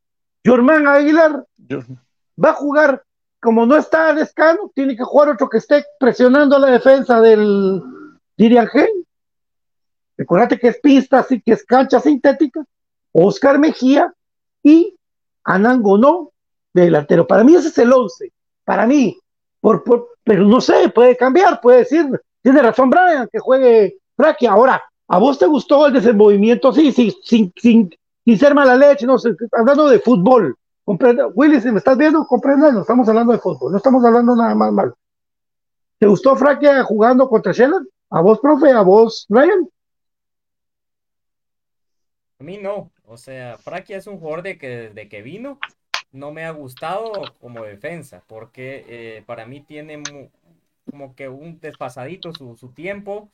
[0.44, 1.82] Germán Aguilar Yo-
[2.38, 3.04] va a jugar,
[3.42, 7.82] como no está Lescano, tiene que jugar otro que esté presionando a la defensa del
[8.38, 9.06] Diriangén.
[10.16, 12.64] Recuérdate que es pista, así que es cancha sintética.
[13.12, 14.14] Oscar Mejía
[14.64, 14.97] y
[15.48, 16.32] Anango no,
[16.74, 17.26] de delantero.
[17.26, 18.32] Para mí ese es el 11.
[18.66, 19.18] Para mí.
[19.62, 22.06] Por, por- pero no sé, puede cambiar, puede decir.
[22.44, 24.46] Tiene razón Brian, que juegue Fraki.
[24.46, 26.72] Ahora, ¿a vos te gustó el desenvolvimiento?
[26.74, 27.90] Sí, sí, sin, sin,
[28.26, 30.56] sin ser mala leche, no sé, hablando de fútbol.
[30.86, 34.36] Comprende- Willy, si me estás viendo, comprenda, no estamos hablando de fútbol, no estamos hablando
[34.36, 34.94] nada más mal.
[36.00, 37.88] ¿Te gustó Fraquia jugando contra Sheldon?
[38.10, 38.72] ¿A vos, profe?
[38.72, 39.68] ¿A vos, Ryan?
[42.40, 45.60] A mí no, o sea, Fraquia es un jugador de que desde que vino
[46.12, 50.02] no me ha gustado como defensa, porque eh, para mí tiene
[50.90, 53.32] como que un desfasadito su, su tiempo,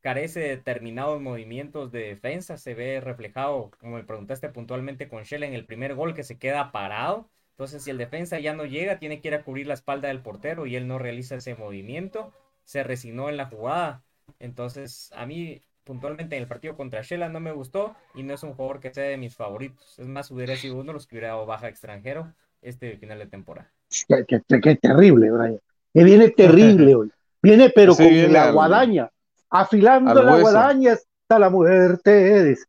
[0.00, 5.42] carece de determinados movimientos de defensa, se ve reflejado, como me preguntaste puntualmente con Shell
[5.44, 8.98] en el primer gol que se queda parado, entonces si el defensa ya no llega,
[8.98, 12.32] tiene que ir a cubrir la espalda del portero y él no realiza ese movimiento,
[12.64, 14.04] se resignó en la jugada,
[14.40, 18.42] entonces a mí puntualmente en el partido contra Shela no me gustó y no es
[18.42, 19.98] un jugador que sea de mis favoritos.
[19.98, 23.26] Es más, hubiera sido uno de los que hubiera dado baja extranjero este final de
[23.26, 23.70] temporada.
[24.08, 25.60] Qué, qué- qué- qué terrible, Brian.
[25.94, 27.10] Que viene terrible hoy.
[27.40, 29.10] Viene, pero Sí, con viene la al- guadaña.
[29.48, 32.44] Afilando la guadaña hasta la muerte.
[32.44, 32.64] dice.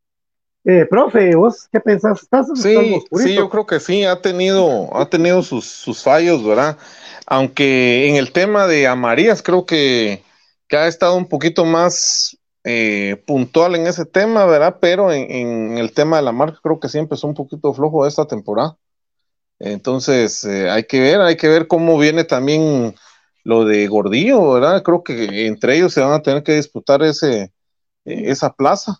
[0.63, 2.21] Eh, profe, ¿vos qué pensás?
[2.21, 6.77] ¿Estás Sí, sí, yo creo que sí, ha tenido, ha tenido sus, sus fallos, ¿verdad?
[7.25, 10.23] Aunque en el tema de Amarías creo que,
[10.67, 12.36] que ha estado un poquito más
[12.69, 14.79] eh, puntual en ese tema, ¿verdad?
[14.81, 18.27] Pero en, el tema de la marca creo que sí empezó un poquito flojo esta
[18.27, 18.77] temporada.
[19.57, 22.93] Entonces, eh, hay que ver, hay que ver cómo viene también
[23.45, 24.83] lo de Gordillo, ¿verdad?
[24.83, 27.53] Creo que entre ellos se van a tener que disputar ese,
[28.03, 28.99] eh, esa plaza.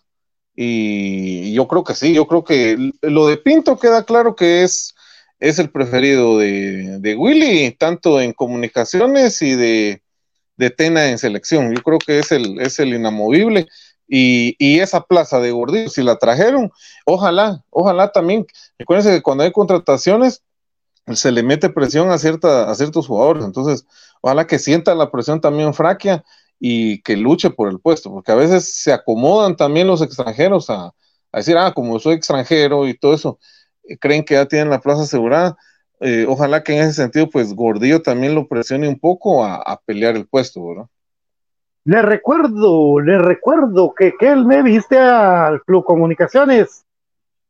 [0.56, 4.94] Y yo creo que sí, yo creo que lo de Pinto queda claro que es,
[5.40, 10.02] es el preferido de, de Willy, tanto en comunicaciones y de,
[10.58, 11.74] de Tena en selección.
[11.74, 13.68] Yo creo que es el, es el inamovible.
[14.06, 16.70] Y, y esa plaza de Gordillo, si la trajeron,
[17.04, 18.46] ojalá, ojalá también.
[18.78, 20.42] Recuérdense que cuando hay contrataciones,
[21.14, 23.44] se le mete presión a, cierta, a ciertos jugadores.
[23.44, 23.86] Entonces,
[24.20, 26.24] ojalá que sienta la presión también Fraquia
[26.58, 30.86] y que luche por el puesto, porque a veces se acomodan también los extranjeros a,
[31.32, 33.38] a decir, ah, como soy extranjero y todo eso,
[33.84, 35.56] eh, creen que ya tienen la plaza asegurada.
[36.00, 39.80] Eh, ojalá que en ese sentido, pues Gordillo también lo presione un poco a, a
[39.80, 40.86] pelear el puesto, ¿verdad?
[41.84, 46.84] Le recuerdo, le recuerdo que, que él me viste al Club Comunicaciones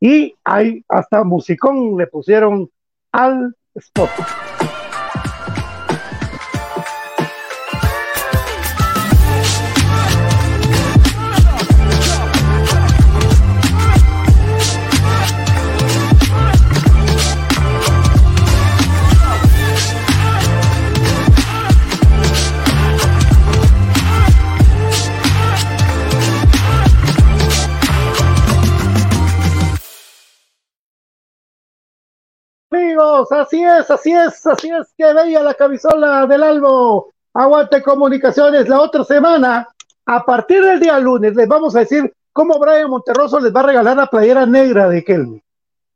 [0.00, 2.70] y ahí hasta musicón le pusieron
[3.12, 4.10] al spot.
[33.30, 37.12] Así es, así es, así es que veía la camisola del Albo.
[37.34, 38.68] Aguante comunicaciones.
[38.68, 39.68] La otra semana,
[40.06, 43.66] a partir del día lunes, les vamos a decir cómo Brian Monterroso les va a
[43.66, 45.42] regalar la playera negra de Kelmy.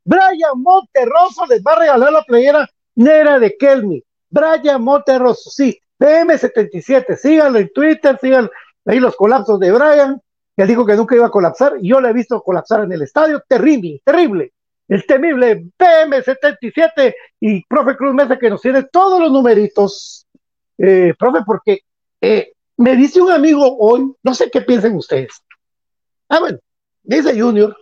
[0.03, 4.03] Brian Monterroso les va a regalar la playera negra de Kelmy.
[4.29, 8.49] Brian Monterroso, sí, PM77, síganlo en Twitter, sigan
[8.85, 10.21] ahí los colapsos de Brian,
[10.57, 13.41] que dijo que nunca iba a colapsar, yo lo he visto colapsar en el estadio,
[13.47, 14.51] terrible, terrible
[14.87, 20.27] el temible PM77 y profe Cruz Mesa que nos tiene todos los numeritos.
[20.77, 21.81] Eh, profe, porque
[22.21, 25.41] eh, me dice un amigo hoy, no sé qué piensen ustedes.
[26.29, 26.59] Ah, bueno,
[27.03, 27.77] dice Junior,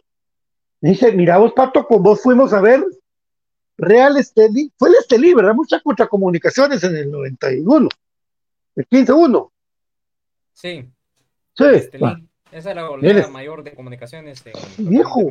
[0.80, 2.84] dice, mira vos, Pato, con vos fuimos a ver
[3.78, 5.56] Real Esteli, fue el Esteli, ¿verdad?
[5.56, 7.89] Muchas contra comunicaciones en el 91,
[8.76, 9.52] el 15-1.
[10.54, 10.91] Sí,
[11.56, 12.30] Sí, Estelí.
[12.52, 14.43] Esa es la goleada mayor de comunicaciones.
[14.45, 15.22] el Viejo.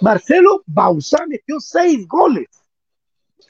[0.00, 2.48] Marcelo Bausá metió seis goles.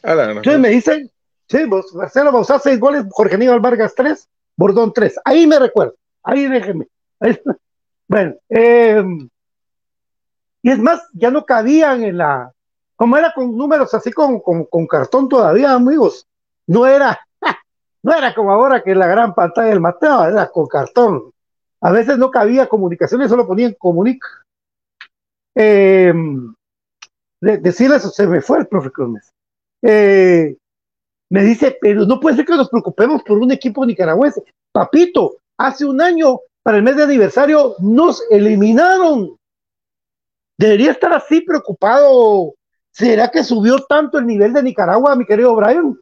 [0.03, 1.11] A la gran- Entonces me dicen,
[1.49, 5.19] sí, vos, Marcelo Bausá, seis goles, Jorge Aníbal Vargas, tres, Bordón, tres.
[5.25, 6.87] Ahí me recuerdo, ahí déjenme.
[7.21, 7.41] Ahí-
[8.09, 9.05] bueno, eh,
[10.63, 12.53] y es más, ya no cabían en la,
[12.97, 16.27] como era con números así con, con, con cartón todavía, amigos,
[16.67, 17.19] no era,
[18.03, 21.32] no era como ahora que la gran pantalla del Mateo, era con cartón.
[21.83, 24.27] A veces no cabía comunicaciones, solo ponían comunica.
[25.55, 26.13] Eh,
[27.41, 29.33] de- decirle eso, se me fue el profe Cruz Mesa.
[29.83, 30.57] Eh,
[31.31, 34.43] me dice, pero no puede ser que nos preocupemos por un equipo nicaragüense.
[34.73, 39.37] Papito, hace un año, para el mes de aniversario, nos eliminaron.
[40.57, 42.55] Debería estar así preocupado
[42.93, 45.99] ¿Será que subió tanto el nivel de Nicaragua, mi querido Brian?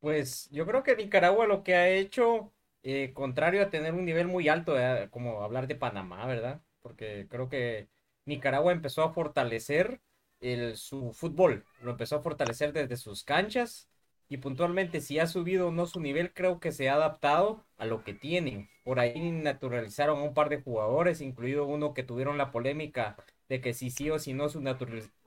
[0.00, 2.52] Pues yo creo que Nicaragua lo que ha hecho,
[2.82, 6.62] eh, contrario a tener un nivel muy alto, eh, como hablar de Panamá, ¿verdad?
[6.80, 7.88] Porque creo que
[8.26, 10.00] Nicaragua empezó a fortalecer
[10.40, 13.88] el, su fútbol, lo empezó a fortalecer desde sus canchas
[14.28, 17.84] y puntualmente si ha subido o no su nivel, creo que se ha adaptado a
[17.86, 18.70] lo que tienen.
[18.84, 23.16] Por ahí naturalizaron a un par de jugadores, incluido uno que tuvieron la polémica
[23.48, 24.60] de que si sí o si no su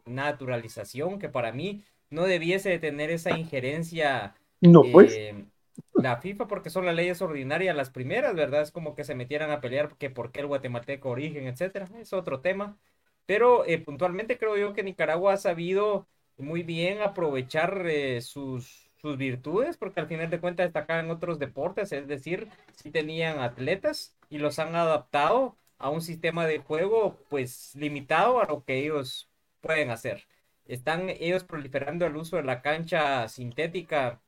[0.05, 5.21] naturalización, que para mí no debiese de tener esa injerencia no, pues.
[5.21, 5.45] eh,
[5.93, 8.61] la FIFA porque son las leyes ordinarias las primeras, ¿verdad?
[8.61, 11.89] Es como que se metieran a pelear que por el guatemalteco origen, etcétera.
[11.99, 12.77] Es otro tema.
[13.25, 16.07] Pero eh, puntualmente creo yo que Nicaragua ha sabido
[16.37, 21.91] muy bien aprovechar eh, sus, sus virtudes, porque al final de cuentas destacaban otros deportes,
[21.91, 27.75] es decir, si tenían atletas y los han adaptado a un sistema de juego pues
[27.75, 29.29] limitado a lo que ellos
[29.61, 30.25] pueden hacer.
[30.65, 34.21] Están ellos proliferando el uso de la cancha sintética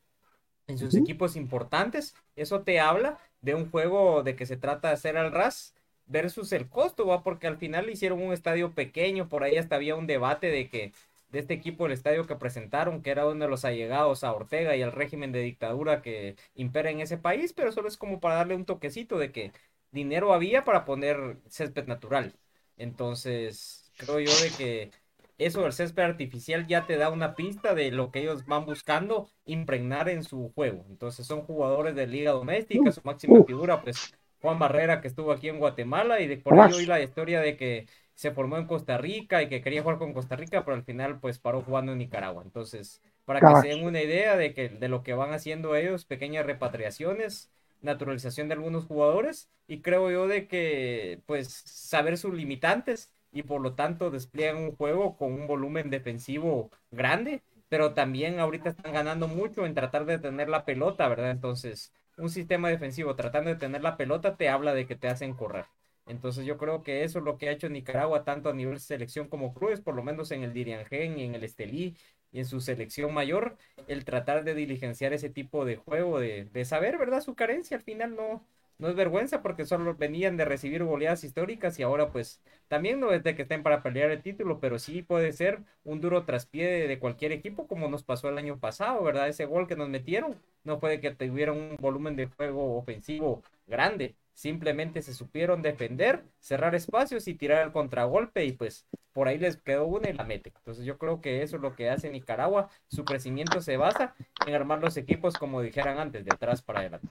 [0.68, 2.16] en sus equipos importantes.
[2.36, 5.76] Eso te habla de un juego de que se trata de hacer al ras
[6.08, 7.24] versus el costo, ¿va?
[7.24, 10.94] porque al final hicieron un estadio pequeño, por ahí hasta había un debate de que
[11.30, 14.76] de este equipo el estadio que presentaron, que era uno de los allegados a Ortega
[14.76, 18.36] y al régimen de dictadura que impera en ese país, pero solo es como para
[18.36, 19.52] darle un toquecito de que
[19.92, 22.36] dinero había para poner césped natural.
[22.78, 24.92] Entonces, creo yo de que
[25.38, 29.30] eso del césped artificial ya te da una pista de lo que ellos van buscando
[29.46, 30.86] impregnar en su juego.
[30.90, 35.50] Entonces son jugadores de liga doméstica, su máxima figura, pues Juan Barrera que estuvo aquí
[35.50, 38.98] en Guatemala y de por ahí oí la historia de que se formó en Costa
[38.98, 41.98] Rica y que quería jugar con Costa Rica, pero al final pues paró jugando en
[41.98, 42.44] Nicaragua.
[42.44, 46.06] Entonces, para que se den una idea de que de lo que van haciendo ellos,
[46.06, 53.12] pequeñas repatriaciones, naturalización de algunos jugadores y creo yo de que pues saber sus limitantes
[53.36, 58.70] y por lo tanto despliegan un juego con un volumen defensivo grande, pero también ahorita
[58.70, 61.32] están ganando mucho en tratar de tener la pelota, ¿verdad?
[61.32, 65.34] Entonces, un sistema defensivo tratando de tener la pelota te habla de que te hacen
[65.36, 65.66] correr.
[66.08, 69.28] Entonces yo creo que eso es lo que ha hecho Nicaragua tanto a nivel selección
[69.28, 71.98] como clubes, por lo menos en el Diriangén y en el Estelí
[72.32, 73.58] y en su selección mayor,
[73.88, 77.22] el tratar de diligenciar ese tipo de juego, de, de saber, ¿verdad?
[77.22, 78.46] Su carencia al final no,
[78.78, 83.12] no es vergüenza porque solo venían de recibir goleadas históricas y ahora pues también no
[83.12, 86.88] es de que estén para pelear el título, pero sí puede ser un duro traspié
[86.88, 89.28] de, cualquier equipo como nos pasó el año pasado, ¿verdad?
[89.28, 94.16] Ese gol que nos metieron no puede que tuvieran un volumen de juego ofensivo grande,
[94.34, 99.58] simplemente se supieron defender, cerrar espacios y tirar el contragolpe y pues por ahí les
[99.58, 100.52] quedó una y la mete.
[100.58, 104.14] Entonces yo creo que eso es lo que hace Nicaragua, su crecimiento se basa
[104.46, 107.08] en armar los equipos como dijeran antes, de atrás para adelante.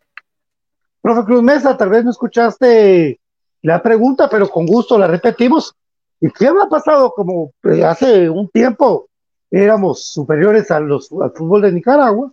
[1.04, 3.20] Profe Cruz Mesa, tal vez no escuchaste
[3.60, 5.74] la pregunta, pero con gusto la repetimos.
[6.18, 7.12] ¿Y qué ha pasado?
[7.12, 9.08] Como eh, hace un tiempo
[9.50, 12.32] éramos superiores a los, al fútbol de Nicaragua,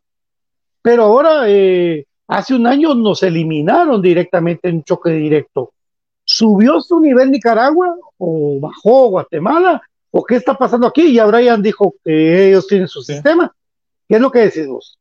[0.81, 5.73] pero ahora eh, hace un año nos eliminaron directamente en un choque directo.
[6.23, 9.81] ¿Subió su nivel Nicaragua o bajó Guatemala?
[10.11, 11.11] ¿O qué está pasando aquí?
[11.13, 13.53] Ya Brian dijo que ellos tienen su sistema.
[14.07, 14.97] ¿Qué es lo que decís vos?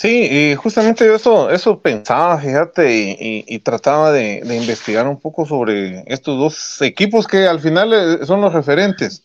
[0.00, 5.20] Sí, y justamente yo eso, eso pensaba, fíjate, y, y, trataba de, de, investigar un
[5.20, 9.22] poco sobre estos dos equipos que al final eh, son los referentes.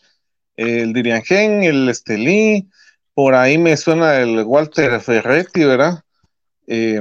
[0.54, 2.68] El Diriangén, el Estelí,
[3.14, 6.02] por ahí me suena el Walter Ferretti, ¿verdad?
[6.66, 7.00] Eh,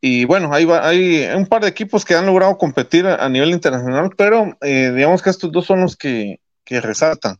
[0.00, 4.10] y bueno, hay, hay un par de equipos que han logrado competir a, nivel internacional,
[4.16, 7.36] pero eh, digamos que estos dos son los que, que resaltan.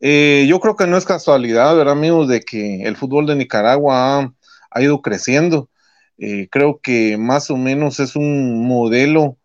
[0.00, 4.32] Eh, yo creo que no es casualidad, ¿verdad, amigos, de que el fútbol de Nicaragua
[4.70, 5.70] ha, ido creciendo.
[6.18, 9.38] Eh, creo que más o menos es un modelo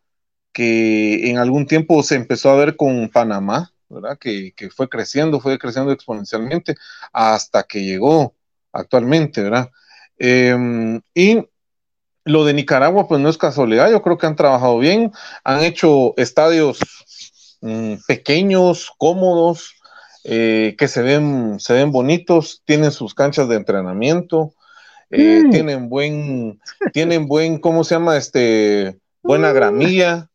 [0.54, 4.18] que en algún tiempo se empezó a ver con Panamá, ¿verdad?
[4.20, 6.76] Que, fue creciendo, fue creciendo exponencialmente
[7.14, 8.36] hasta que llegó
[8.74, 9.72] actualmente, ¿verdad?
[10.18, 11.46] Eh, y
[12.26, 15.12] lo de Nicaragua, pues no es casualidad, yo creo que han trabajado bien,
[15.44, 16.80] han hecho estadios
[17.62, 19.76] mmm, pequeños, cómodos,
[20.24, 24.54] eh, que se ven, se ven bonitos, tienen sus canchas de entrenamiento,
[25.10, 25.50] eh, mm.
[25.50, 26.60] tienen buen,
[26.94, 28.18] tienen buen, ¿cómo se llama?
[28.18, 30.30] Este, buena gramilla,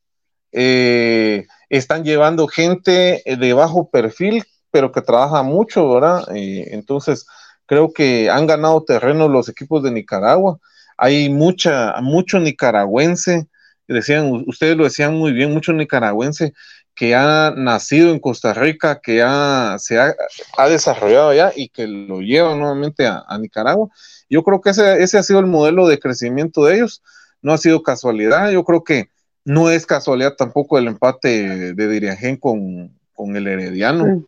[0.51, 6.24] eh, están llevando gente de bajo perfil, pero que trabaja mucho, ¿verdad?
[6.34, 7.26] entonces,
[7.66, 10.59] creo que han ganado terreno los equipos de Nicaragua.
[10.99, 13.47] Hay mucha, mucho nicaragüense,
[13.87, 16.55] decían, ustedes lo decían muy bien, mucho nicaragüense
[16.97, 20.14] que ha nacido en Costa Rica, que ha, se ha,
[20.57, 23.90] ha desarrollado allá y que lo lleva nuevamente a, a, Nicaragua.
[24.30, 27.03] Yo creo que ese, ese ha sido el modelo de crecimiento de ellos,
[27.42, 29.11] no ha sido casualidad, yo creo que
[29.44, 34.24] no es casualidad tampoco el empate de Diriangén con, con el Herediano.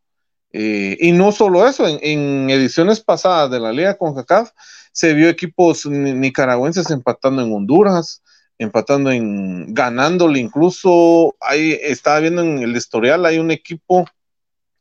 [0.53, 4.51] Eh, y no solo eso, en, en, ediciones pasadas de la Liga CONCACAF
[4.93, 8.23] se vio equipos nicaragüenses empatando en Honduras,
[8.59, 14.07] empatando en, ganándole incluso, ahí estaba viendo en el historial, hay un equipo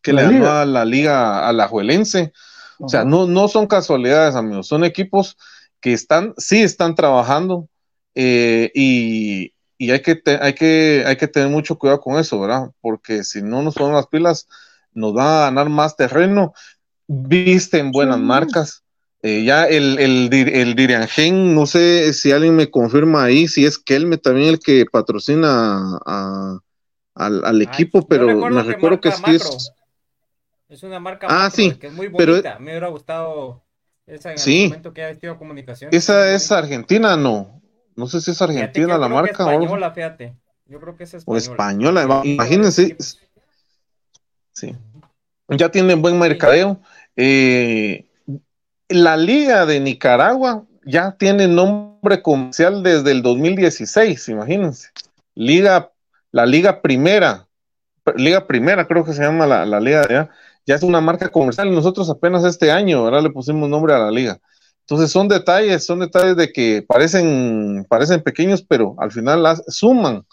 [0.01, 2.33] que le ganó a la Liga Alajuelense.
[2.79, 5.37] O sea, no, no son casualidades, amigos, son equipos
[5.81, 7.67] que están, sí están trabajando
[8.13, 12.71] eh, y, y hay, que hay, que, hay que tener mucho cuidado con eso, ¿verdad?
[12.81, 14.47] Porque si no nos ponemos las pilas,
[14.93, 16.53] nos va a ganar más terreno.
[17.07, 18.83] Visten buenas marcas.
[19.27, 23.77] Eh, ya el, el, el Diriangen, no sé si alguien me confirma ahí, si es
[23.77, 26.59] Kelme también el que patrocina a,
[27.13, 29.73] al, al, equipo, pero me recuerdo que, sí es.
[30.69, 32.41] Es una marca ah, macro, sí, que es muy bonita.
[32.41, 33.65] Pero, me hubiera gustado
[34.05, 35.89] esa en sí, el momento que ha vestido comunicación.
[35.93, 37.61] Esa es Argentina, no.
[37.97, 39.31] No sé si es Argentina la marca.
[39.31, 40.37] Es española, fíjate.
[40.67, 41.35] Yo creo que es española.
[41.35, 42.95] O española, imagínense.
[44.53, 44.73] Sí.
[45.49, 46.79] Ya tienen buen mercadeo.
[47.17, 48.06] Eh,
[48.89, 54.89] la Liga de Nicaragua ya tiene nombre comercial desde el 2016, imagínense.
[55.35, 55.91] Liga,
[56.31, 57.47] la Liga Primera,
[58.15, 60.29] Liga Primera creo que se llama la, Liga, ya,
[60.65, 64.11] ya es una marca comercial nosotros apenas este año, ahora le pusimos nombre a la
[64.11, 64.39] Liga.
[64.89, 70.25] Entonces son detalles, son detalles de que parecen, parecen pequeños, pero al final las suman.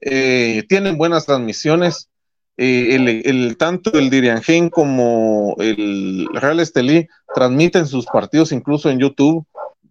[0.00, 2.08] Eh, tienen buenas transmisiones.
[2.56, 2.94] Eh,
[3.24, 9.44] el, tanto el Diriangen como el Real Estelí transmiten sus partidos incluso en YouTube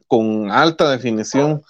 [0.07, 1.61] con alta definición.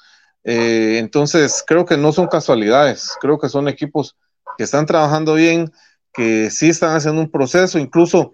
[0.44, 4.16] Eh, entonces creo que no son casualidades, creo que son equipos
[4.58, 5.72] que están trabajando bien,
[6.14, 8.34] que sí están haciendo un proceso, incluso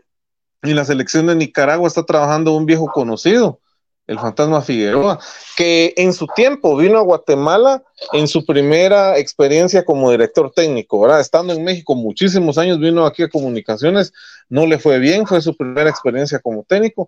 [0.61, 3.61] en la selección de Nicaragua está trabajando un viejo conocido,
[4.09, 5.19] el fantasma Figueroa,
[5.55, 11.19] que en su tiempo vino a Guatemala en su primera experiencia como director técnico, ¿verdad?
[11.19, 14.11] Estando en México muchísimos años, vino aquí a comunicaciones,
[14.49, 17.07] no le fue bien, fue su primera experiencia como técnico.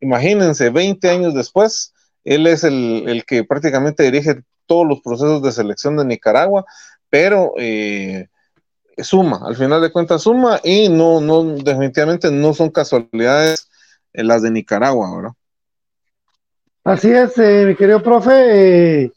[0.00, 5.96] Imagínense, 20 años después, él es el, que prácticamente dirige todos los procesos de selección
[5.96, 6.66] de Nicaragua,
[7.08, 8.28] pero eh,
[8.98, 13.70] suma, al final de cuentas suma y no, no, definitivamente no son casualidades
[14.12, 15.32] eh, las de Nicaragua, ¿verdad?
[16.84, 19.04] Así es, eh, mi querido profe.
[19.04, 19.12] Eh,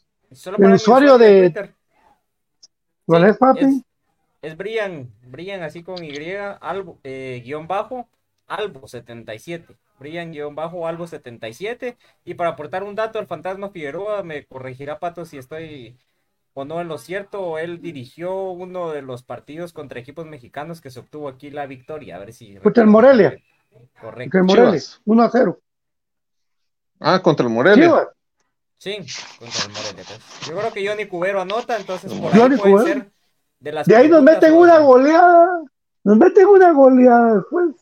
[0.58, 1.50] el usuario de.
[1.50, 1.74] Twitter.
[3.04, 3.64] ¿Cuál Sí, es, papi?
[3.64, 3.82] Es,
[4.42, 6.12] es Brian, Brian así con Y,
[6.60, 8.08] albo, eh, guion bajo,
[8.46, 9.74] Albo 77.
[9.98, 11.96] Brian guion bajo, Albo 77.
[12.24, 15.96] Y para aportar un dato al fantasma Figueroa, me corregirá Pato si estoy
[16.54, 17.58] o no en lo cierto.
[17.58, 22.16] Él dirigió uno de los partidos contra equipos mexicanos que se obtuvo aquí la victoria.
[22.16, 22.56] A ver si.
[22.56, 23.36] Contra el Morelia.
[24.00, 24.38] Correcto.
[24.38, 25.02] Que Morelia, Chivas.
[25.04, 25.60] 1 a 0.
[27.00, 28.08] Ah, contra el Morelia.
[28.78, 28.98] Sí,
[29.38, 30.04] contra el Morelia.
[30.06, 30.48] pues.
[30.48, 32.86] Yo creo que Johnny Cubero anota, entonces por Johnny puede Cubero.
[32.86, 33.10] ser
[33.60, 35.62] de las De ahí nos meten una goleada.
[36.04, 37.74] Nos meten una goleada después.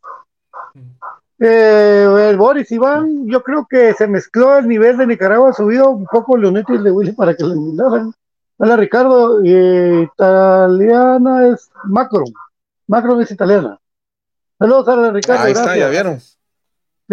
[1.40, 5.90] Eh, el Boris Iván, yo creo que se mezcló el nivel de Nicaragua, ha subido
[5.90, 8.14] un poco Leonetti y el de Willy para que lo eliminaran.
[8.56, 12.24] Hola Ricardo, eh, italiana es Macron.
[12.86, 13.78] Macron es italiana.
[14.58, 15.42] Saludos a Ricardo.
[15.42, 16.20] Ahí está, ya vieron.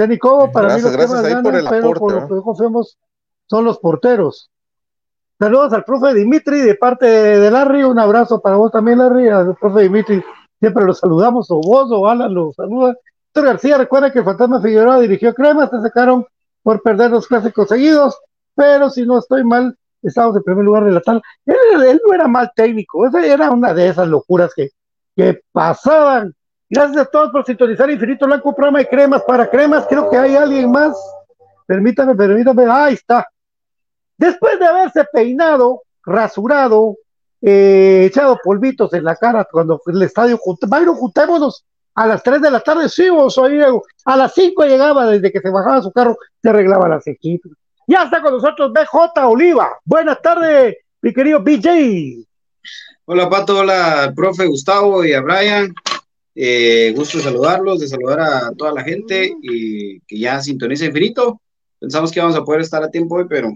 [0.01, 2.31] Ya Nicobo, para Gracias, mí los gracias temas ahí ganan, por el pero aporte, por
[2.31, 2.97] lo que confiamos
[3.45, 4.49] son los porteros.
[5.37, 9.55] Saludos al profe Dimitri de parte de Larry, un abrazo para vos también, Larry, al
[9.57, 10.23] profe Dimitri,
[10.59, 12.95] siempre lo saludamos, o vos o Alan lo saluda.
[13.27, 16.25] Héctor García, recuerda que el Fantasma Figueroa dirigió Cremas, se sacaron
[16.63, 18.19] por perder dos clásicos seguidos,
[18.55, 21.21] pero si no estoy mal, estamos en primer lugar de la tal.
[21.45, 24.69] Él, él no era mal técnico, esa era una de esas locuras que,
[25.15, 26.33] que pasaban.
[26.73, 29.85] Gracias a todos por sintonizar Infinito Blanco, programa de cremas para cremas.
[29.89, 30.97] Creo que hay alguien más.
[31.67, 32.63] Permítame, permítame.
[32.71, 33.27] Ahí está.
[34.17, 36.95] Después de haberse peinado, rasurado,
[37.41, 42.51] eh, echado polvitos en la cara cuando el estadio, Byron, juntémonos a las 3 de
[42.51, 43.37] la tarde, sí, vos,
[44.05, 47.51] a las 5 llegaba, desde que se bajaba su carro, se arreglaba las cejitas.
[47.85, 49.77] Ya está con nosotros BJ Oliva.
[49.83, 52.25] Buenas tardes, mi querido BJ.
[53.03, 55.73] Hola Pato, hola profe Gustavo y a Brian.
[56.33, 61.41] Eh, gusto de saludarlos, de saludar a toda la gente y que ya sintoniza infinito.
[61.79, 63.51] Pensamos que vamos a poder estar a tiempo hoy, pero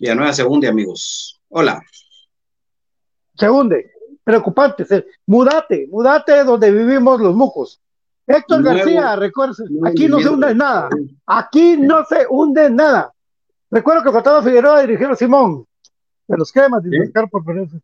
[0.00, 1.40] Villanueva se hunde, amigos.
[1.48, 1.82] Hola.
[3.36, 3.90] se hunde.
[4.24, 4.84] Preocupante.
[4.84, 7.80] se- mudate, mudate donde vivimos los mucos.
[8.26, 10.88] Héctor Nuevo- García, recuerda, aquí no se hunde nada.
[11.26, 13.12] Aquí no se hunde nada.
[13.70, 15.66] Recuerdo que Fatado Figueroa dirigió a Simón
[16.28, 17.12] de los dice Sí.
[17.30, 17.80] Por ponerse.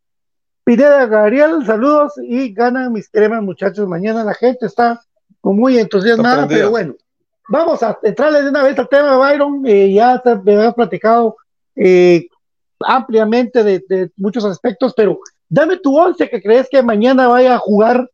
[0.69, 3.89] Pineda Gabriel, saludos y ganan mis cremas, muchachos.
[3.89, 5.01] Mañana la gente está
[5.43, 6.95] muy entusiasmada, Está pero bueno.
[7.49, 9.62] Vamos a entrarle de una vez al tema, Byron.
[9.64, 11.37] Eh, ya te- me habías platicado
[11.75, 12.27] eh,
[12.81, 17.59] ampliamente de, de muchos aspectos, pero dame tu once que crees que mañana vaya a
[17.59, 18.11] jugar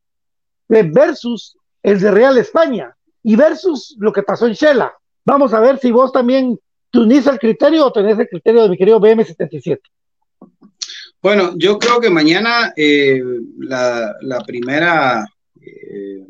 [0.68, 2.94] eh, versus el de Real España
[3.24, 4.94] y versus lo que pasó en Shela.
[5.24, 6.56] Vamos a ver si vos también
[6.92, 9.80] te unís al criterio o tenés el criterio de mi querido BM77.
[11.24, 13.18] Bueno, yo creo que mañana eh,
[13.56, 15.26] la, la primera
[15.58, 16.22] eh,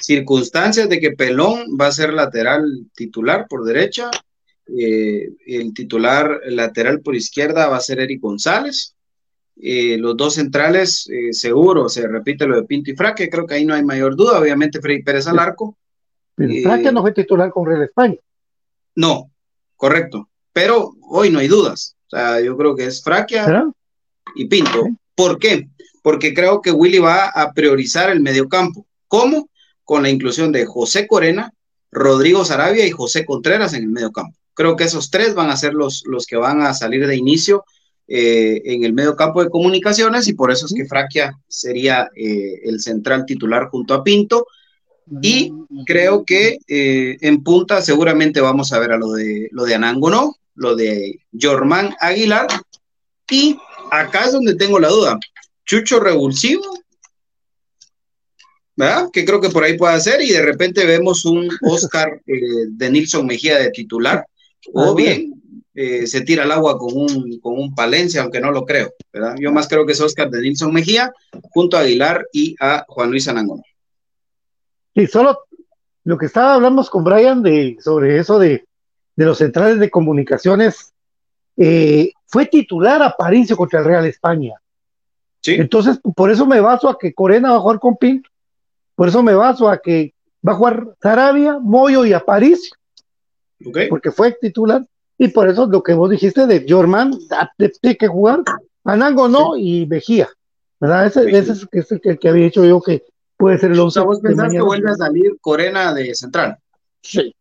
[0.00, 4.10] circunstancia de que Pelón va a ser lateral titular por derecha,
[4.76, 8.96] eh, el titular lateral por izquierda va a ser Eric González.
[9.62, 13.54] Eh, los dos centrales, eh, seguro, se repite lo de Pinto y Fraque, creo que
[13.54, 15.78] ahí no hay mayor duda, obviamente Freddy Pérez al arco.
[16.34, 18.16] Francia no fue titular con Real España.
[18.96, 19.30] No,
[19.76, 21.95] correcto, pero hoy no hay dudas.
[22.06, 23.64] O sea, yo creo que es Fraquia
[24.34, 24.88] y Pinto.
[25.14, 25.68] ¿Por qué?
[26.02, 28.86] Porque creo que Willy va a priorizar el mediocampo.
[29.08, 29.48] ¿Cómo?
[29.84, 31.52] Con la inclusión de José Corena,
[31.90, 34.36] Rodrigo Sarabia y José Contreras en el mediocampo.
[34.54, 37.64] Creo que esos tres van a ser los, los que van a salir de inicio
[38.08, 42.80] eh, en el mediocampo de comunicaciones y por eso es que Fraquia sería eh, el
[42.80, 44.46] central titular junto a Pinto.
[45.22, 45.52] Y
[45.86, 50.10] creo que eh, en punta seguramente vamos a ver a lo de lo de Anango,
[50.10, 50.34] ¿no?
[50.56, 52.48] Lo de Jormán Aguilar.
[53.30, 53.56] Y
[53.90, 55.18] acá es donde tengo la duda.
[55.64, 56.64] Chucho Revulsivo,
[58.76, 59.08] ¿verdad?
[59.12, 60.20] Que creo que por ahí puede ser.
[60.22, 64.26] Y de repente vemos un Oscar eh, de Nilsson Mejía de titular.
[64.72, 65.36] O Ah, bien
[65.78, 69.36] eh, se tira al agua con un, con un Palencia, aunque no lo creo, ¿verdad?
[69.38, 71.12] Yo más creo que es Oscar de Nilsson Mejía
[71.50, 73.62] junto a Aguilar y a Juan Luis Anango.
[74.94, 75.38] Sí, solo
[76.04, 78.65] lo que estaba hablamos con Brian de, sobre eso de,
[79.16, 80.92] de los centrales de comunicaciones,
[81.56, 84.54] eh, fue titular a Aparicio contra el Real España.
[85.40, 85.54] Sí.
[85.54, 88.28] Entonces, por eso me baso a que Corena va a jugar con Pinto,
[88.94, 90.12] por eso me baso a que
[90.46, 92.74] va a jugar Sarabia, Moyo y Aparicio,
[93.64, 93.78] ¿Ok?
[93.88, 94.84] porque fue titular,
[95.18, 97.14] y por eso lo que vos dijiste de Jorman,
[97.80, 98.40] tiene que jugar,
[98.84, 100.28] Anango no, y Mejía,
[100.78, 101.06] ¿verdad?
[101.06, 101.30] Ese, Sí.
[101.36, 103.02] ese es, que es el que, el que había dicho yo que
[103.36, 106.58] puede ser el O 11 sea, vos pensás que vuelve a salir Corena de central
[107.02, 107.34] Sí.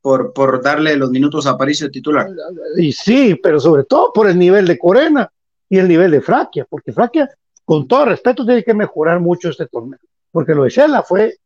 [0.00, 2.28] Por, por darle los minutos a Aparicio titular.
[2.76, 5.30] Y sí, pero sobre todo por el nivel de Corena
[5.68, 7.28] y el nivel de Fraquia, porque Fraquia,
[7.64, 9.98] con todo respeto, tiene que mejorar mucho este torneo,
[10.32, 11.36] porque lo de Shela fue,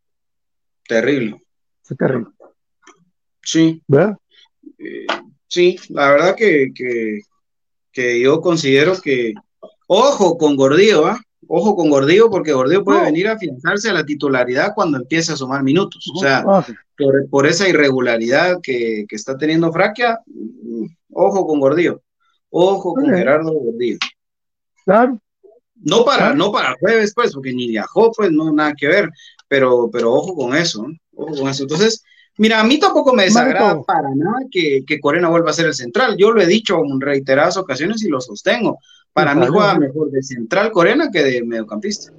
[0.86, 1.42] Terrible.
[1.82, 2.26] fue terrible,
[3.42, 4.16] Sí, ¿verdad?
[4.78, 5.06] eh,
[5.46, 7.20] sí, la verdad que, que,
[7.92, 9.34] que yo considero que,
[9.86, 11.20] ojo con Gordillo, ¿ah?
[11.48, 13.04] Ojo con Gordillo, porque Gordillo puede No.
[13.06, 16.04] venir a afianzarse a la titularidad cuando empiece a sumar minutos.
[16.14, 20.20] O sea, Ah, sí, por, por esa irregularidad que, que está teniendo Fraquia,
[21.12, 22.02] ojo con Gordillo.
[22.50, 23.06] Ojo con.
[23.06, 23.98] Gerardo Gordillo.
[24.84, 25.18] claro,
[25.76, 26.34] No para, Ah.
[26.34, 29.10] no para jueves, pues, porque ni viajó, pues, no, nada que ver,
[29.48, 30.94] pero, pero ojo con eso, ¿no?
[31.16, 31.64] ojo con eso.
[31.64, 32.02] Entonces,
[32.38, 35.74] mira, a mí tampoco me desagrada para nada que, que Corena vuelva a ser el
[35.74, 36.16] central.
[36.16, 38.78] Yo lo he dicho en reiteradas ocasiones y lo sostengo.
[39.14, 42.12] Para mí juega mejor de central Corena que de mediocampista.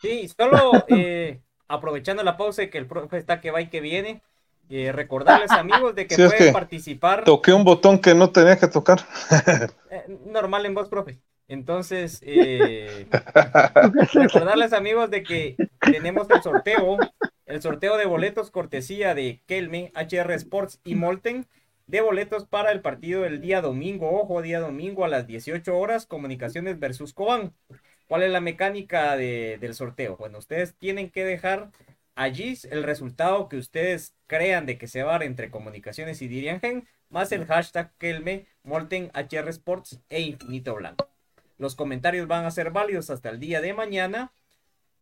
[0.00, 3.80] Sí, solo eh, aprovechando la pausa y que el profe está que va y que
[3.80, 4.22] viene,
[4.68, 8.30] eh, recordarles amigos de que Sí, es pueden que participar Toqué un botón que no
[8.30, 9.00] tenía que tocar.
[9.90, 11.18] eh, normal en voz, profe.
[11.48, 13.06] Entonces, eh,
[14.12, 16.98] recordarles amigos de que tenemos el sorteo,
[17.46, 21.46] el sorteo de boletos cortesía de Kelme, HR Sports y Molten,
[21.86, 26.06] de boletos para el partido del día domingo, ojo, día domingo a las 18 horas,
[26.06, 27.54] Comunicaciones versus Cobán.
[28.08, 30.16] ¿Cuál es la mecánica de- del sorteo?
[30.16, 31.70] Bueno, ustedes tienen que dejar
[32.14, 36.28] allí el resultado que ustedes crean de que se va a dar entre Comunicaciones y
[36.28, 41.08] Diriangen, más el hashtag Kelme, Molten, HR Sports e Infinito Blanco.
[41.58, 44.32] Los comentarios van a ser válidos hasta el día de mañana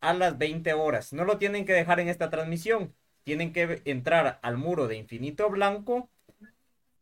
[0.01, 1.12] a las 20 horas.
[1.12, 2.95] No lo tienen que dejar en esta transmisión.
[3.24, 6.11] Tienen que entrar al muro de Infinito Blanco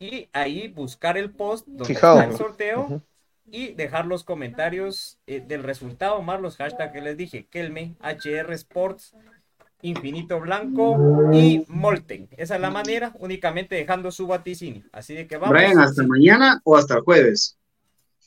[0.02, 2.18] y ahí buscar el post donde Fijado.
[2.18, 3.02] está el sorteo
[3.46, 7.46] y dejar los comentarios eh, del resultado más los hashtags que les dije.
[7.48, 9.14] Kelme, HR Sports,
[9.82, 12.28] Infinito Blanco y Molten.
[12.36, 14.84] Esa es la manera, únicamente dejando su vaticinio.
[14.92, 15.54] Así de que vamos.
[15.54, 17.56] Brian, ¿hasta mañana o hasta el jueves?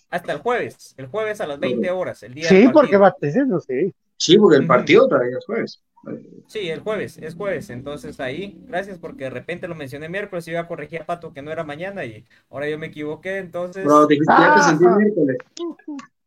[0.09, 0.93] hasta el jueves.
[0.97, 2.23] El jueves a las 20 horas.
[2.23, 3.01] El día sí, del porque partido.
[3.01, 3.93] va diciendo, sí.
[4.17, 5.82] Sí, porque el partido todavía es jueves.
[6.47, 7.70] Sí, el jueves, es jueves.
[7.70, 11.34] Entonces ahí, gracias porque de repente lo mencioné miércoles y iba a corregir a Pato
[11.34, 13.38] que no era mañana y ahora yo me equivoqué.
[13.38, 14.97] Entonces, ya te sentí Ah.
[14.97, 15.38] miércoles.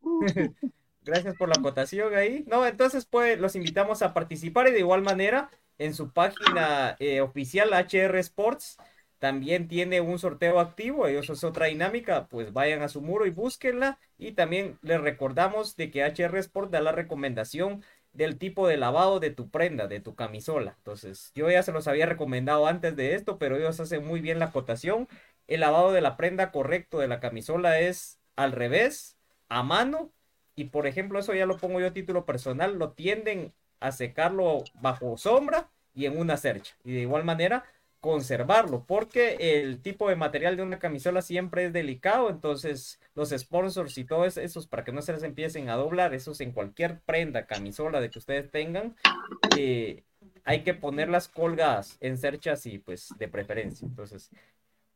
[1.05, 2.45] gracias por la acotación ahí.
[2.47, 7.21] No, entonces pues los invitamos a participar y de igual manera en su página eh,
[7.21, 8.77] oficial HR Sports
[9.19, 13.31] también tiene un sorteo activo, eso es otra dinámica, pues vayan a su muro y
[13.31, 17.83] búsquenla y también les recordamos de que HR Sports da la recomendación
[18.13, 20.75] del tipo de lavado de tu prenda, de tu camisola.
[20.79, 24.39] Entonces, yo ya se los había recomendado antes de esto, pero ellos hacen muy bien
[24.39, 25.09] la acotación.
[25.47, 29.17] El lavado de la prenda correcto de la camisola es al revés,
[29.49, 30.13] a mano
[30.59, 34.65] y por ejemplo, eso ya lo pongo yo a título personal, lo tienden a secarlo
[34.75, 36.75] bajo sombra y en una cercha.
[36.83, 37.63] Y de igual manera,
[38.01, 43.99] conservarlo, porque el tipo de material de una camisola siempre es delicado, entonces los sponsors
[43.99, 47.47] y todos esos, para que no se les empiecen a doblar, esos en cualquier prenda,
[47.47, 48.95] camisola de que ustedes tengan,
[49.57, 50.05] eh,
[50.45, 53.87] hay que ponerlas colgadas en cerchas y pues de preferencia.
[53.87, 54.31] Entonces,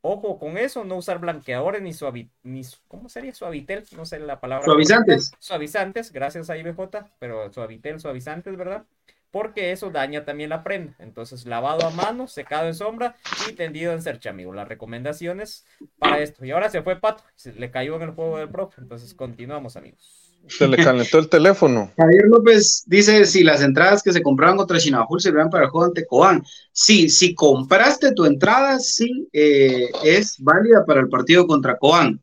[0.00, 3.34] ojo con eso, no usar blanqueadores ni suavi, ni ¿cómo sería?
[3.34, 4.64] Suavitel, no sé la palabra.
[4.64, 5.32] Suavizantes.
[5.40, 6.78] Suavizantes, gracias a IBJ,
[7.18, 8.84] pero suavitel, suavizantes, ¿verdad?
[9.33, 10.95] Porque eso daña también la prenda.
[10.99, 13.16] Entonces, lavado a mano, secado en sombra
[13.49, 14.53] y tendido en cercha, amigo.
[14.53, 15.64] Las recomendaciones
[15.99, 16.45] para esto.
[16.45, 18.83] Y ahora se fue Pato, se le cayó en el juego del profe.
[18.83, 20.33] Entonces, continuamos, amigos.
[20.49, 21.91] Se le calentó el teléfono.
[21.97, 25.87] Javier López dice si las entradas que se compraban contra Chinabajul servían para el juego
[25.87, 26.43] ante Cobán.
[26.72, 32.20] Sí, si compraste tu entrada, sí eh, es válida para el partido contra Cobán.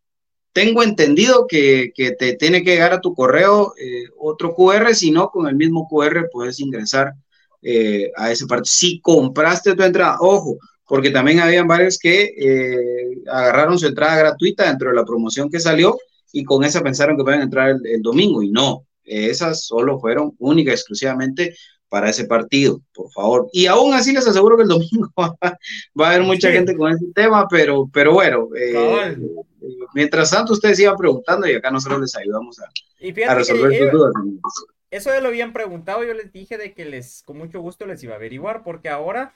[0.51, 5.29] Tengo entendido que, te tiene que llegar a tu correo eh, otro QR, si no,
[5.29, 7.13] con el mismo QR puedes ingresar
[7.61, 8.65] eh, a ese partido.
[8.65, 14.67] Si compraste tu entrada, ojo, porque también habían varios que eh, agarraron su entrada gratuita
[14.67, 15.97] dentro de la promoción que salió
[16.31, 20.35] y con esa pensaron que pueden entrar el, el domingo y no, esas solo fueron
[20.39, 21.55] única y exclusivamente
[21.89, 23.49] para ese partido, por favor.
[23.51, 25.35] Y aún así les aseguro que el domingo va,
[25.99, 26.53] va a haber mucha Sí.
[26.53, 29.17] gente con ese tema, pero, pero bueno, eh,
[29.93, 34.13] mientras tanto ustedes iban preguntando y acá nosotros les ayudamos a, resolver sus dudas.
[34.91, 38.03] Eso ya lo habían preguntado, yo les dije de que les, con mucho gusto les
[38.03, 39.33] iba a averiguar, porque ahora,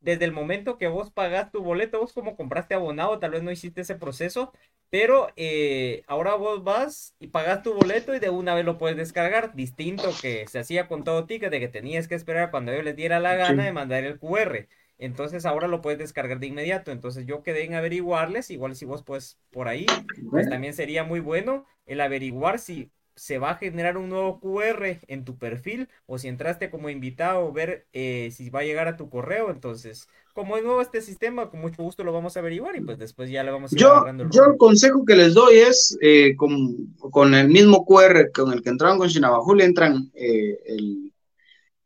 [0.00, 3.50] desde el momento que vos pagás tu boleto, vos como compraste abonado, tal vez no
[3.50, 4.52] hiciste ese proceso,
[4.90, 8.96] pero eh, ahora vos vas y pagas tu boleto y de una vez lo puedes
[8.96, 12.84] descargar, distinto que se hacía con todo ticket, de que tenías que esperar cuando ellos
[12.84, 13.64] les diera la gana Sí.
[13.64, 14.68] de mandar el QR.
[14.98, 16.90] Entonces ahora lo puedes descargar de inmediato.
[16.90, 21.20] Entonces yo quedé en averiguarles, igual si vos pues por ahí, pues también sería muy
[21.20, 26.18] bueno el averiguar si se va a generar un nuevo QR en tu perfil o
[26.18, 29.50] si entraste como invitado, ver eh, si va a llegar a tu correo.
[29.50, 32.98] Entonces, como es nuevo este sistema, con mucho gusto lo vamos a averiguar y pues
[32.98, 35.98] después ya le vamos a ir Yo, el yo el consejo que les doy es
[36.00, 41.12] eh, con, con el mismo QR con el que entraron con Chinabajul, entran eh, el,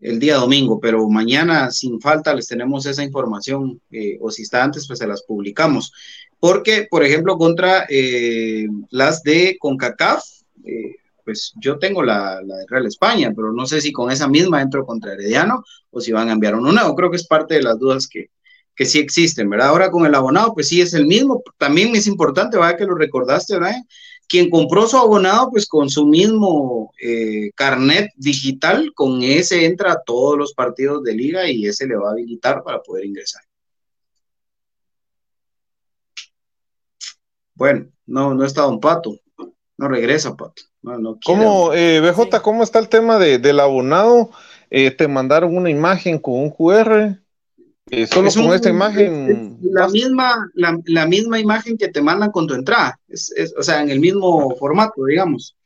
[0.01, 3.81] el día domingo, pero mañana sin falta les tenemos esa información
[4.21, 5.93] o si está antes, pues se las publicamos.
[6.39, 7.87] Porque, por ejemplo, contra
[8.91, 10.25] las de CONCACAF,
[10.65, 14.63] eh, pues yo tengo la, de Real España, pero no sé si con esa misma
[14.63, 16.95] entro contra Herediano o si van a enviar uno nuevo.
[16.95, 18.31] Creo que es parte de las dudas que,
[18.75, 19.69] que sí existen, ¿verdad?
[19.69, 21.43] Ahora con el abonado, pues sí es el mismo.
[21.59, 22.79] También es importante, ¿verdad?
[22.79, 23.87] Que lo recordaste, Brian.
[24.29, 30.03] Quien compró su abonado, pues con su mismo eh, carnet digital, con ese entra a
[30.05, 33.43] todos los partidos de liga y ese le va a habilitar para poder ingresar.
[37.55, 39.17] Bueno, no, no está Don Pato,
[39.79, 40.63] no regresa Pato.
[40.83, 41.41] No, no quiere.
[41.45, 44.31] ¿Cómo, eh, BJ, cómo está el tema de, del abonado?
[44.71, 47.19] Eh, ¿Te mandaron una imagen con un QR?
[47.91, 49.59] Eh, solo Es con un- esta imagen.
[49.63, 53.55] es la misma, la, la misma imagen que te mandan con tu entrada, es, es-
[53.59, 55.57] o sea, en el mismo formato, digamos.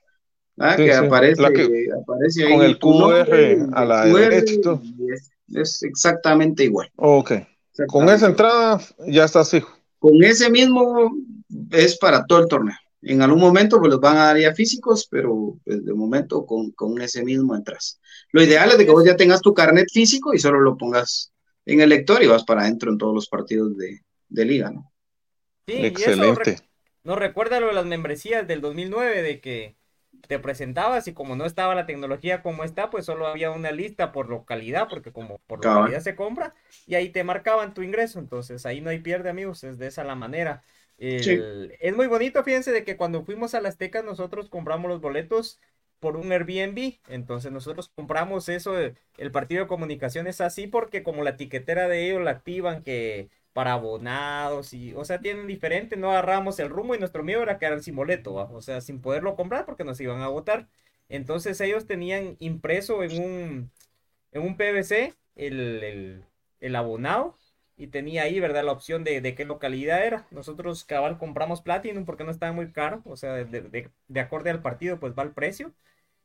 [0.77, 4.61] que, sí, Aparece, la que- aparece ahí con el nombre, QR a la derecha y
[4.63, 4.81] todo.
[4.83, 6.91] y es, es exactamente igual.
[6.97, 7.33] Ok.
[7.89, 9.71] Con esa entrada ya estás fijo.
[9.99, 11.13] Con ese mismo
[11.71, 12.77] es para todo el torneo.
[13.03, 16.73] En algún momento pues los van a dar ya físicos, pero pues, de momento con,
[16.73, 18.01] con ese mismo entras.
[18.33, 21.33] Lo ideal es de que vos ya tengas tu carnet físico y solo lo pongas
[21.67, 24.93] en el lector y vas para adentro en todos los partidos de, de liga, ¿no?
[25.67, 26.35] Sí, y eso Excelente.
[26.35, 26.63] re-
[27.03, 29.77] nos recuerda lo de las membresías del 2009, de que
[30.29, 34.13] te presentabas y como no estaba la tecnología como está, pues solo había una lista
[34.13, 35.93] por localidad, porque como por Cabal.
[35.99, 36.55] localidad se compra,
[36.87, 40.05] y ahí te marcaban tu ingreso, entonces ahí no hay pierde, amigos, es de esa
[40.05, 40.63] la manera.
[40.99, 45.01] El- Es muy bonito, fíjense, de que cuando fuimos a la Azteca nosotros compramos los
[45.01, 45.61] boletos
[46.01, 51.23] por un Airbnb, entonces nosotros compramos eso, eh, el partido de comunicaciones así, porque como
[51.23, 56.11] la tiquetera de ellos la activan que para abonados y, o sea, tienen diferente, no
[56.11, 59.65] agarramos el rumbo y nuestro miedo era quedar sin boleto, o sea, sin poderlo comprar
[59.65, 60.69] porque nos iban a agotar.
[61.09, 63.71] Entonces ellos tenían impreso en un,
[64.33, 66.25] en un PVC el, el,
[66.61, 67.37] el abonado
[67.77, 68.65] y tenía ahí, ¿verdad?
[68.65, 70.27] La opción de, de qué localidad era.
[70.31, 74.51] Nosotros cabal compramos Platinum porque no estaba muy caro, o sea, de, de, de acorde
[74.51, 75.73] al partido pues va el precio.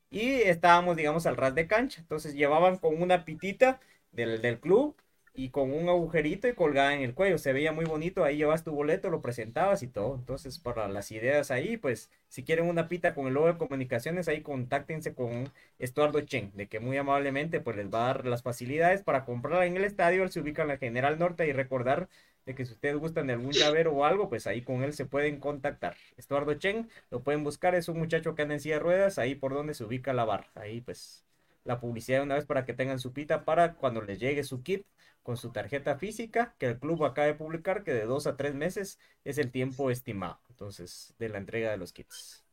[0.09, 2.01] Y estábamos, digamos, al ras de cancha.
[2.01, 3.79] Entonces llevaban con una pitita
[4.11, 4.95] del, del club
[5.33, 7.37] y con un agujerito y colgada en el cuello.
[7.37, 10.15] Se veía muy bonito, ahí llevas tu boleto, lo presentabas y todo.
[10.15, 14.27] Entonces, para las ideas ahí, pues, si quieren una pita con el logo de comunicaciones,
[14.27, 18.43] ahí contáctense con Estuardo Chen, de que muy amablemente, pues, les va a dar las
[18.43, 20.23] facilidades para comprarla en el estadio.
[20.23, 22.09] Él se ubica en la General Norte y recordar
[22.45, 25.05] de que si ustedes gustan de algún llavero o algo, pues ahí con él se
[25.05, 25.95] pueden contactar.
[26.17, 29.35] Estuardo Chen, lo pueden buscar, es un muchacho que anda en silla de ruedas, ahí
[29.35, 30.49] por donde se ubica la barra.
[30.55, 31.25] Ahí pues
[31.63, 34.63] la publicidad de una vez para que tengan su pita para cuando les llegue su
[34.63, 34.85] kit
[35.23, 38.55] con su tarjeta física que el club acaba de publicar que de dos a tres
[38.55, 42.43] meses es el tiempo estimado entonces de la entrega de los kits.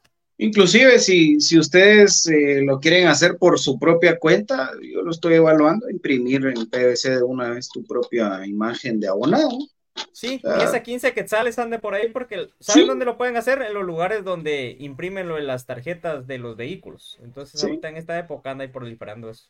[0.41, 5.35] Inclusive si, si ustedes eh, lo quieren hacer por su propia cuenta, yo lo estoy
[5.35, 9.59] evaluando, imprimir en PVC de una vez tu propia imagen de abonado.
[10.13, 10.59] Sí, Ah.
[10.61, 12.89] y esa 15 quetzales ande por ahí porque ¿saben Sí.
[12.89, 13.63] dónde lo pueden hacer?
[13.63, 17.19] En los lugares donde imprimen lo de las tarjetas de los vehículos.
[17.23, 17.67] Entonces Sí.
[17.67, 19.49] ahorita en esta época anda ahí proliferando eso.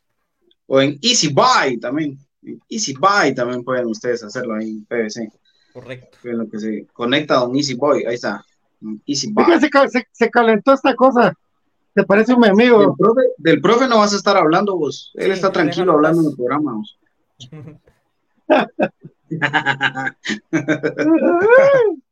[0.66, 2.18] O en Easy Buy también.
[2.42, 5.30] En Easy Buy también pueden ustedes hacerlo ahí en PVC.
[5.72, 6.18] Correcto.
[6.24, 8.44] En lo que se conecta a un Easy Buy, ahí está.
[9.06, 9.44] Easy Es Buy.
[9.46, 11.32] que se, se- se calentó esta cosa.
[11.94, 12.94] ¿Te parece un mi Del amigo?
[12.96, 15.10] profe, del profe no vas a estar hablando vos.
[15.14, 16.74] Él Sí, está tranquilo hablando en el programa.
[16.74, 16.98] vos.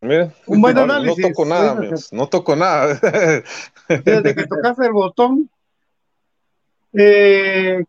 [0.00, 1.18] Mire, Un buen no, análisis.
[1.18, 2.94] no toco nada, amigos, no toco nada.
[3.88, 5.50] Desde que tocaste el botón.
[6.92, 7.84] Eh,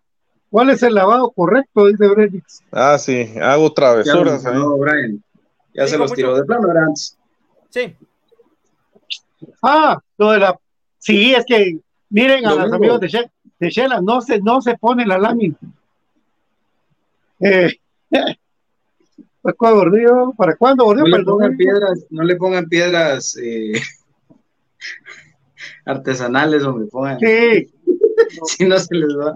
[0.50, 1.86] ¿Cuál es el lavado correcto?
[1.88, 2.64] Dice Bredix.
[2.72, 4.54] ah, sí, hago Ya lo travesuras ahí.
[4.54, 5.24] mencionó Brian.
[5.76, 7.18] Ya se los tiró de plano, era antes.
[7.70, 7.96] Sí,
[9.62, 10.60] Ah, lo de la.
[10.98, 11.78] Sí, es que
[12.10, 15.56] miren a los amigos de, She- de Shela, no se, no se pone la lámina.
[17.40, 17.74] Eh,
[18.10, 20.34] ¿Para cuándo, Gordillo?
[20.38, 21.07] ¿Para cuándo, Gordillo?
[21.07, 23.74] No le pongan piedras, no le pongan piedras eh,
[25.86, 27.72] artesanales, hombre, pongan, Sí,
[28.45, 29.34] si no se les va.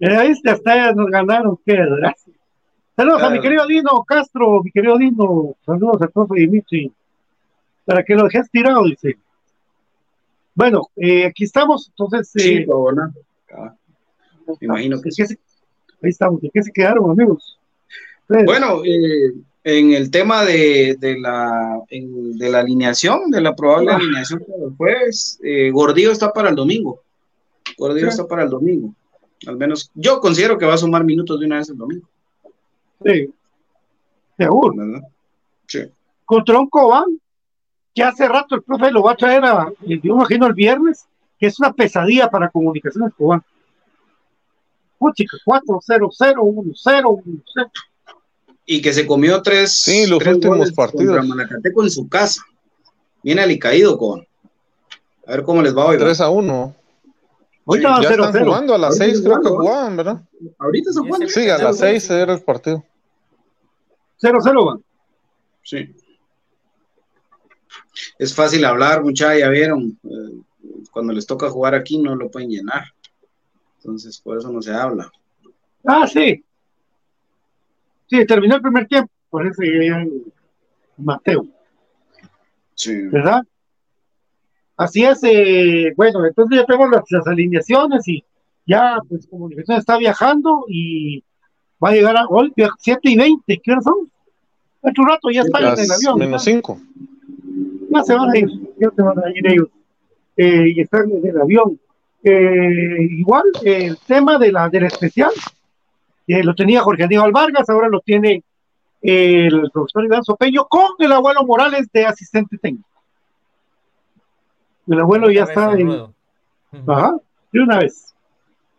[0.00, 2.32] eh, ahí hasta ya nos ganaron, desgracia.
[2.94, 3.42] Saludos a mi Claro.
[3.42, 6.90] querido Dino Castro, mi querido Dino, saludos al profe Dimitri,
[7.84, 9.18] para que lo dejes tirado, dice.
[10.54, 13.12] Bueno, eh, aquí estamos, entonces, eh, Sí, o no.
[13.54, 13.74] Ah,
[14.46, 15.38] me imagino que ¿en qué se-
[16.02, 17.58] ahí estamos, ¿en qué se quedaron, amigos?
[18.28, 19.32] Entonces, Bueno, eh,
[19.64, 23.96] en el tema de, de la, en- de la alineación, de la probable Ah.
[23.96, 27.00] alineación para el jueves, eh, Gordillo está para el domingo.
[27.78, 28.10] Gordillo Sí.
[28.10, 28.94] está para el domingo.
[29.46, 32.06] Al menos yo considero que va a sumar minutos de una vez el domingo,
[33.04, 33.30] sí,
[34.38, 34.74] seguro.
[34.76, 35.02] ¿verdad?
[35.66, 35.80] Sí.
[36.24, 37.20] contra un Cobán
[37.94, 41.06] que hace rato el profe lo va a traer a, yo imagino el viernes,
[41.38, 43.42] que es una pesadilla para comunicaciones Cobán.
[44.98, 47.70] Puchica, 4 0 0 1 0 1 0
[48.66, 51.16] Y que se comió tres, Sí, los tres últimos partidos.
[51.18, 52.42] contra Malacateco en su casa.
[53.22, 54.26] Viene alicaído con.
[55.26, 55.92] A ver cómo les va hoy.
[55.96, 56.06] ¿verdad?
[56.06, 56.76] 3 a 1.
[57.68, 60.20] Ahorita Ya 0 están 0 jugando a las Ahorita 6, creo que jugando, jugaban, ¿verdad?
[60.58, 62.84] Ahorita se ese- Sí, a las 6 era el partido.
[64.18, 64.84] 0 0 van.
[65.64, 65.94] Sí.
[68.18, 69.98] Es fácil hablar, muchachos, ya vieron.
[70.04, 70.40] eh,
[70.92, 72.84] cuando les toca jugar aquí no lo pueden llenar.
[73.86, 75.08] Entonces, por eso no se habla.
[75.84, 76.44] Ah, sí.
[78.08, 80.06] Sí, terminó el primer tiempo, por eso ya ya-
[80.98, 81.46] Mateo,
[82.74, 83.02] Sí.
[83.08, 83.42] ¿verdad?
[84.76, 88.24] Así es, eh, bueno, entonces ya tengo las, las alineaciones y
[88.66, 91.22] ya, pues, comunicación está viajando y
[91.82, 94.10] va a llegar a hoy, 7 y 20, ¿qué horas son?
[94.80, 96.18] Otro rato ya están en el avión.
[96.18, 96.60] menos ¿verdad?
[96.62, 96.80] 5.
[97.90, 98.48] Ya se van a ir,
[98.80, 99.68] ya se van a ir ellos.
[100.36, 101.78] Eh, y están en el avión.
[102.28, 105.30] Eh, igual, el tema de la, del especial,
[106.26, 108.42] eh, lo tenía Jorge Aníbal Vargas, ahora lo tiene
[109.00, 112.88] eh, el profesor Iván Sopeño con el abuelo Morales de asistente técnico.
[114.88, 116.06] El abuelo ya está en.
[116.88, 117.16] Ajá,
[117.52, 118.12] de una vez.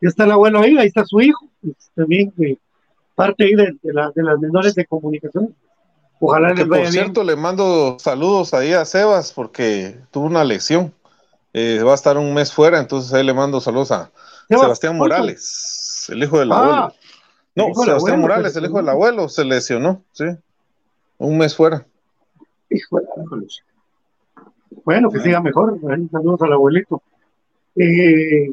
[0.02, 2.58] Ya está el abuelo ahí, ahí está su hijo, pues, también eh,
[3.16, 5.56] parte ahí de, de la- de las menores de comunicación.
[6.20, 6.92] Ojalá Que les por vaya bien.
[6.94, 10.94] cierto, le mando saludos ahí a Sebas porque tuvo una lesión.
[11.54, 14.12] Eh, va a estar un mes fuera, entonces ahí le mando saludos a
[14.48, 14.98] Sebas, Sebastián.
[14.98, 16.94] Morales, el hijo del Ah, abuelo.
[17.56, 20.26] No, el Sebastián abuelo, Morales, el hijo del abuelo, se lesionó, sí.
[21.18, 21.86] Un mes fuera.
[22.70, 23.06] Hijo de
[24.86, 25.80] Bueno, que siga mejor.
[26.12, 27.02] Saludos al abuelito.
[27.76, 28.52] Eh,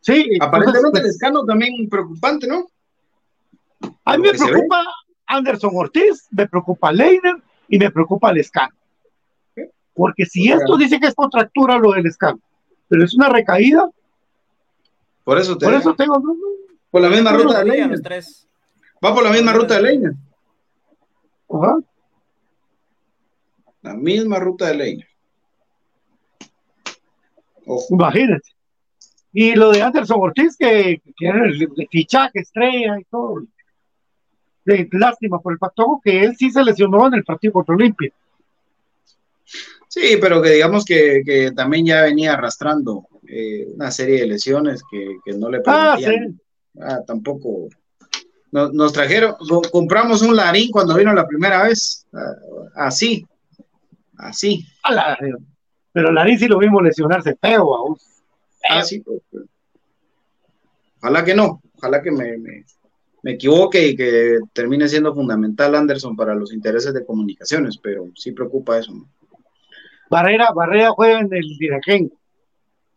[0.00, 2.66] sí, Aparentemente el entonces, escano también preocupante, ¿no?
[4.04, 4.82] a mí me preocupa
[5.26, 7.36] Anderson Ortiz, me preocupa Leiner
[7.68, 8.74] y me preocupa el escano.
[9.96, 12.38] Porque si O sea, esto dice que es contractura lo del escano,
[12.86, 13.90] pero es una recaída,
[15.24, 16.22] Por eso te por eso tengo.
[16.90, 17.86] por la misma ruta de leña.
[17.88, 18.46] los tres.
[19.04, 20.12] Va por la misma ruta de leña.
[21.50, 21.76] ajá.
[23.82, 25.08] La misma ruta de leña.
[27.66, 27.86] Ojo.
[27.94, 28.50] Imagínate.
[29.32, 33.42] Y lo de Anderson Ortiz, que, que era el, el fichaje estrella y todo.
[34.64, 38.12] De, lástima por el patojo, que él sí se lesionó en el partido contra Olimpia.
[39.88, 44.82] Sí, pero que digamos que, que también ya venía arrastrando eh, una serie de lesiones
[44.90, 46.36] que, que no le Ah, permitían.
[46.36, 46.80] sí.
[46.80, 47.68] Ah, tampoco.
[48.52, 52.06] Nos, nos trajeron, co- compramos un larín cuando vino la primera vez.
[52.12, 52.34] ah,
[52.86, 53.26] Así,
[54.18, 54.64] así.
[54.82, 55.18] Ala,
[55.92, 58.00] Pero Larín sí lo vimos lesionarse feo, vamos.
[58.68, 59.00] Así.
[59.00, 59.44] pues, pues.
[61.00, 62.64] Ojalá que no, ojalá que me, me,
[63.22, 68.32] me equivoque y que termine siendo fundamental Anderson para los intereses de comunicaciones, pero sí
[68.32, 68.92] preocupa eso.
[68.92, 69.08] ¿no?
[70.10, 72.12] Barrera, Barrera juega en el Diraquén.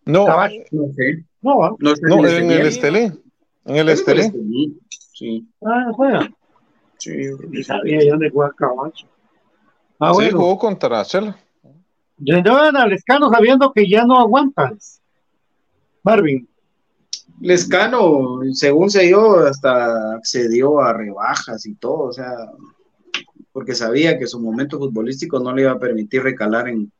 [0.06, 0.26] No.
[0.28, 1.26] No sé.
[1.42, 1.76] No.
[1.80, 3.00] No, sé no, si en el Estelí.
[3.00, 3.22] Estelí.
[3.66, 3.90] En el.
[3.90, 4.80] Estelí.
[5.14, 6.30] Sí, Ah, juega.
[6.98, 7.12] sí.
[7.50, 9.08] Ni sabía yo dónde juega Caballo.
[10.00, 10.38] Ah, Sí, bueno.
[10.40, 11.38] jugó contra Chela.
[12.18, 15.02] Llenaban al escano sabiendo que ya no aguantas.
[16.04, 16.48] Marvin.
[17.42, 22.34] Lescano, según se dio, hasta accedió a rebajas y todo, o sea,
[23.54, 26.92] porque sabía que su momento futbolístico no le iba a permitir recalar en,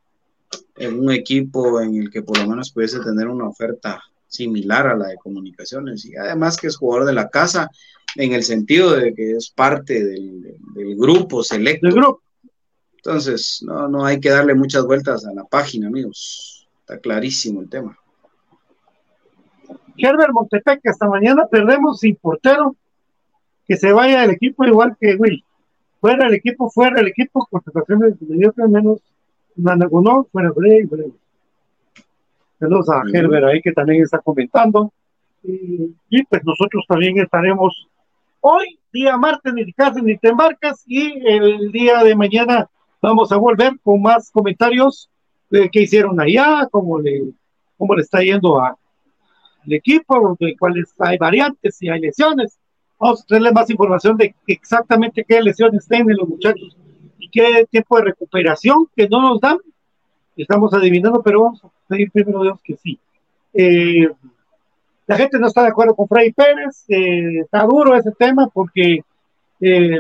[0.80, 4.96] en un equipo en el que por lo menos pudiese tener una oferta similar a
[4.96, 7.70] la de comunicaciones y además que es jugador de la casa
[8.16, 11.88] en el sentido de que es parte del, del grupo selecto.
[11.88, 12.22] Del grupo.
[12.98, 16.68] Entonces, no, no hay que darle muchas vueltas a la página, amigos.
[16.82, 17.98] Está clarísimo el tema.
[19.98, 22.76] Herbert Montepec, esta mañana perdemos sin portero.
[23.68, 25.44] Que se vaya del equipo igual que Will.
[26.02, 29.00] Fuera del equipo, fuera del equipo, contrataciones mediocres menos
[29.56, 31.06] Nanagonó, fuera Frey, fuera.
[32.60, 33.02] Saludos a.
[33.14, 34.92] Herbert ahí que también está comentando.
[35.44, 37.88] Y, y, pues nosotros también estaremos
[38.42, 42.70] hoy, día martes, ni te casas ni te embarcas, y el día de mañana
[43.02, 45.10] vamos a volver con más comentarios
[45.50, 47.32] de qué hicieron allá, cómo le,
[47.78, 48.78] cómo le está yendo a,
[49.66, 52.58] el equipo, de cuáles hay variantes, si hay lesiones.
[53.00, 56.76] Vamos a traerles más información de exactamente qué lesiones tienen los muchachos
[57.20, 59.58] y qué tiempo de recuperación que no nos dan.
[60.36, 62.98] Estamos adivinando, pero vamos a pedir primero Dios que sí.
[63.54, 64.10] Eh,
[65.06, 69.04] la gente no está de acuerdo con Freddy Pérez, eh, está duro ese tema porque
[69.60, 70.00] eh,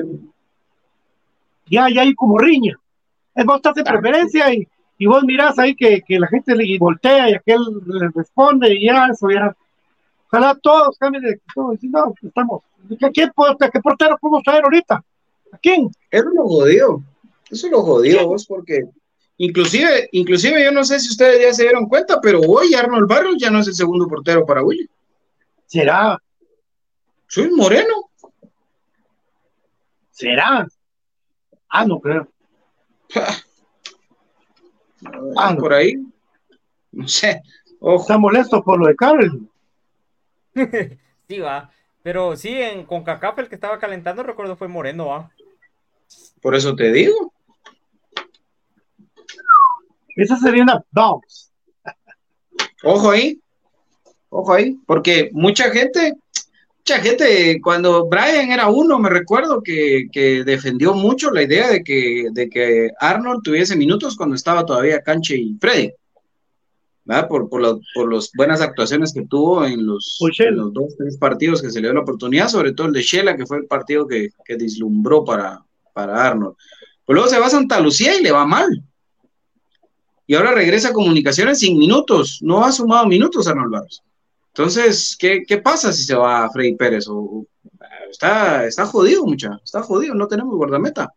[1.69, 2.79] ya, ya hay como riña.
[3.35, 4.67] Es vos estás en preferencia y,
[4.97, 8.85] y vos mirás ahí que, que la gente le voltea y aquel le responde y
[8.85, 9.55] ya, eso ya.
[10.27, 11.41] Ojalá todos cambien de
[11.79, 12.61] si no, estamos.
[12.87, 13.29] ¿Qué, qué,
[13.73, 15.03] ¿Qué portero podemos traer ahorita?
[15.51, 15.89] ¿A quién?
[16.11, 17.03] Eso lo jodió.
[17.49, 18.83] Eso lo jodió vos porque
[19.37, 23.35] inclusive, inclusive yo no sé si ustedes ya se dieron cuenta, pero hoy Arnold Barros
[23.39, 24.87] ya no es el segundo portero para William.
[25.65, 26.21] ¿Será?
[27.27, 28.09] Soy Moreno.
[30.11, 30.67] ¿Será?
[31.69, 32.27] Ah, no creo.
[35.37, 35.95] Ah, por ahí.
[36.91, 37.41] No sé.
[37.79, 38.01] Ojo.
[38.01, 39.33] Está molesto por lo de Carlos.
[41.27, 41.71] sí, va.
[42.01, 45.31] Pero sí, en CONCACAF el que estaba calentando, recuerdo, fue Moreno, va.
[46.41, 47.33] Por eso te digo.
[50.15, 51.49] Esa sería una bounce.
[52.83, 53.39] Ojo ahí.
[54.29, 54.77] Ojo ahí.
[54.85, 56.13] Porque mucha gente,
[56.79, 61.83] mucha gente, cuando Brian era uno, me recuerdo que, que defendió mucho la idea de
[61.83, 65.91] que, de que Arnold tuviese minutos cuando estaba todavía Canche y Freddy.
[67.05, 67.27] ¿verdad?
[67.27, 70.17] Por, por, la- por las buenas actuaciones que tuvo en los,
[70.49, 73.01] en los dos, tres partidos que se le dio la oportunidad, sobre todo el de
[73.01, 76.55] Shela, que fue el partido que, que deslumbró para, para Arnold.
[77.05, 78.67] Pues luego se va a Santa Lucía y le va mal.
[80.29, 82.37] Y ahora regresa a comunicaciones sin minutos.
[82.43, 84.03] No ha sumado minutos Arnold Barros.
[84.49, 87.07] Entonces, ¿qué, qué pasa si se va a Freddy Pérez?
[87.07, 87.47] O,
[88.11, 89.59] está, está jodido, mucha.
[89.63, 91.11] Está jodido, no tenemos guardameta.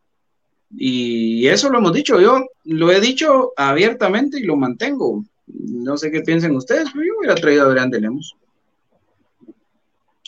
[0.74, 2.22] Y eso lo hemos dicho.
[2.22, 5.22] Yo lo he dicho abiertamente y lo mantengo.
[5.46, 8.34] No sé qué piensen ustedes, pero yo hubiera traído a Adrián de Lemos.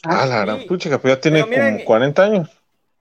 [0.03, 0.66] Ah, la gran sí.
[0.66, 2.51] pucha, que ya tiene miren, como 40 años.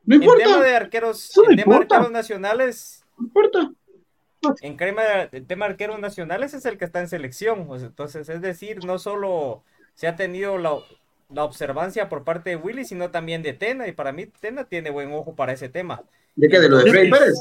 [0.05, 1.95] No En tema importa, de arqueros, no tema de importa.
[1.97, 3.73] arqueros nacionales, no importa.
[4.61, 7.65] En crema el tema de arqueros nacionales es el que está en selección.
[7.69, 9.63] o sea, entonces, es decir, no solo
[9.95, 10.75] se ha tenido la,
[11.29, 13.87] la observancia por parte de Willy, sino también de Tena.
[13.87, 16.01] Y para mí, Tena tiene buen ojo para ese tema.
[16.35, 16.59] ¿De qué?
[16.59, 17.35] ¿De lo de Freddy Pérez?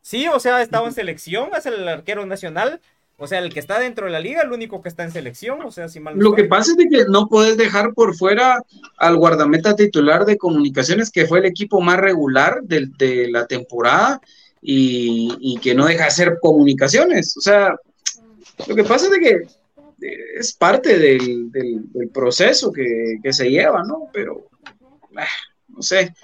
[0.00, 2.80] Sí, o sea, ha estado en selección, es el arquero nacional.
[3.18, 5.62] O sea, el que está dentro de la liga, el único que está en selección.
[5.62, 8.16] O sea, si mal no Lo que pasa es de que no puedes dejar por
[8.16, 8.60] fuera
[8.96, 14.20] al guardameta titular de comunicaciones, que fue el equipo más regular de, la temporada
[14.62, 17.36] y, y que no deja de hacer comunicaciones.
[17.36, 17.74] O sea,
[18.66, 19.30] lo que pasa es de que
[20.06, 24.08] eh, es parte del, del- del proceso que, que se lleva, ¿no?
[24.12, 24.48] Pero,
[25.16, 25.26] ah,
[25.68, 26.14] no sé.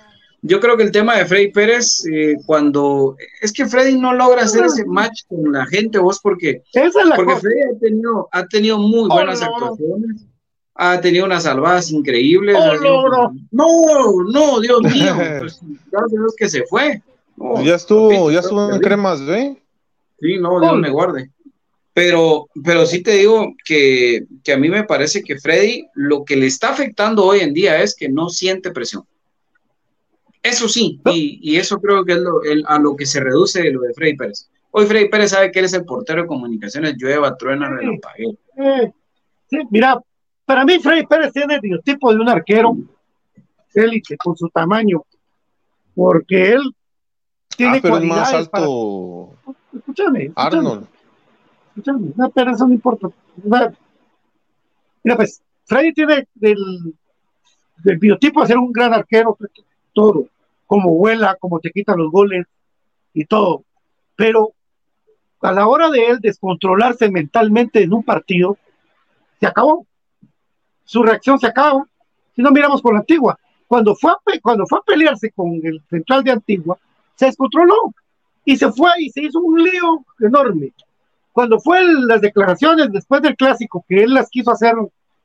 [0.40, 4.42] Yo creo que el tema de Freddy Pérez, eh, cuando es que Freddy no logra
[4.42, 7.40] hacer ese match con la gente, vos, porque Esa es la porque cosa.
[7.42, 9.46] Freddy ha tenido, ha tenido muy Oh, buenas no.
[9.48, 10.26] actuaciones,
[10.76, 12.56] ha tenido unas salvadas increíbles.
[12.56, 15.60] Oh, no, no, no, Dios mío, pues,
[15.90, 17.02] gracias a Dios que se fue.
[17.38, 19.56] No, Ya estuvo, ya estuvo en cremas, ¿ve?
[20.20, 21.30] Sí, no, Dios me guarde.
[21.94, 26.36] Pero, pero sí te digo que, que a mí me parece que Freddy lo que
[26.36, 29.04] le está afectando hoy en día es que no siente presión.
[30.42, 33.68] Eso sí, y, y eso creo que es lo, el- a lo que se reduce
[33.70, 34.48] lo de Freddy Pérez.
[34.70, 38.30] Hoy Freddy Pérez sabe que él es el portero de comunicaciones, llueva, truena, relampaguea.
[38.56, 38.92] Eh,
[39.50, 39.98] sí, mira,
[40.44, 42.76] para mí Freddy Pérez tiene el biotipo de un arquero
[43.74, 45.04] élite con su tamaño,
[45.94, 46.60] porque él
[47.58, 49.34] tiene Ah, pero es más para- alto
[49.74, 50.86] Escúchame, escúchame, Arnold.
[51.68, 53.08] escúchame, no, pero eso no importa.
[55.04, 56.94] Mira, pues, Freddy tiene el,
[57.84, 59.36] el biotipo de ser un gran arquero,
[59.92, 60.26] todo,
[60.66, 62.46] como vuela, como te quita los goles
[63.12, 63.64] y todo.
[64.16, 64.52] Pero
[65.42, 68.56] a la hora de él descontrolarse mentalmente en un partido,
[69.40, 69.86] se acabó.
[70.84, 71.86] Su reacción se acabó.
[72.34, 75.82] Si no miramos con la antigua, cuando fue a, cuando fue a pelearse con el
[75.90, 76.78] central de Antigua,
[77.18, 77.94] se descontroló
[78.44, 80.72] y se fue y se hizo un lío enorme.
[81.32, 84.74] Cuando fue el- las declaraciones después del clásico, que él las quiso hacer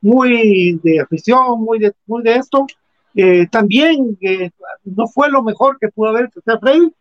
[0.00, 2.66] muy de afición, muy de, muy de esto,
[3.14, 4.50] eh, también eh,
[4.84, 6.26] no fue lo mejor que pudo haber.
[6.36, 6.92] O sea, Freddy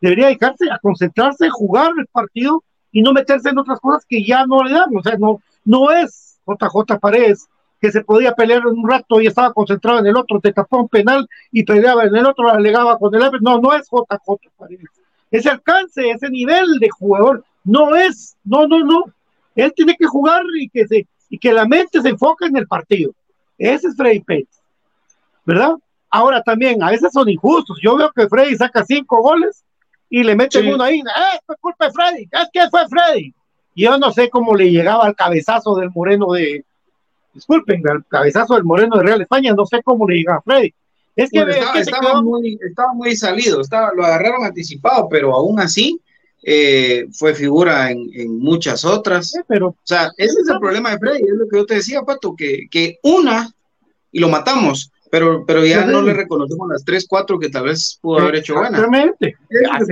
[0.00, 2.62] debería dedicarse a concentrarse, jugar el partido
[2.92, 4.94] y no meterse en otras cosas que ya no le dan.
[4.96, 7.48] O sea, no, no es JJ Paredes
[7.80, 10.78] que se podía pelear en un rato y estaba concentrado en el otro, te tapó
[10.78, 13.40] un penal y peleaba en el otro, alegaba con el árbitro.
[13.42, 14.86] No, no es JJ Paredes.
[15.30, 19.04] Ese alcance, ese nivel de jugador, no es, no, no, no.
[19.54, 22.66] Él tiene que jugar y que, se, y que la mente se enfoque en el
[22.66, 23.12] partido.
[23.58, 24.48] Ese es Freddy Pérez,
[25.44, 25.74] ¿verdad?
[26.10, 27.78] Ahora también, a veces son injustos.
[27.82, 29.64] Yo veo que Freddy saca cinco goles
[30.08, 30.72] y le meten Sí.
[30.72, 31.00] uno ahí.
[31.00, 32.28] ¡Eh, fue culpa de Freddy!
[32.30, 33.34] Es que fue Freddy.
[33.74, 36.64] Y yo no sé cómo le llegaba al cabezazo del Moreno de.
[37.36, 40.74] Disculpen, al cabezazo del Moreno de Real España, no sé cómo le llegaba a Freddy.
[41.14, 44.04] Es que, Bueno, es estaba, que se estaba quedó- muy, estaba muy salido, estaba, lo
[44.04, 46.00] agarraron anticipado, pero aún así
[46.42, 49.34] eh, fue figura en, en muchas otras.
[49.48, 52.02] pero O sea, ese es el problema de Freddy, es lo que yo te decía,
[52.02, 53.50] Pato, que, que una
[54.12, 55.92] y lo matamos, pero, pero ya Sí.
[55.92, 58.68] no le reconocemos las tres, cuatro que tal vez pudo haber hecho buena.
[58.78, 59.36] Exactamente.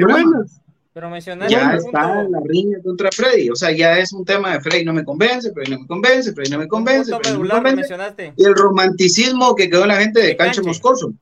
[0.00, 0.60] Buenas.
[0.94, 4.24] Pero mencionaste Ya un está punto, la riña contra Freddy, o sea, ya es un
[4.24, 7.36] tema de Freddy no me convence, Freddy no me convence, Freddy no me convence, Freddy
[7.36, 7.76] no me convence.
[7.76, 8.32] mencionaste.
[8.36, 10.62] Y el romanticismo que quedó en la gente de De Canche.
[10.62, 11.12] Moscoso.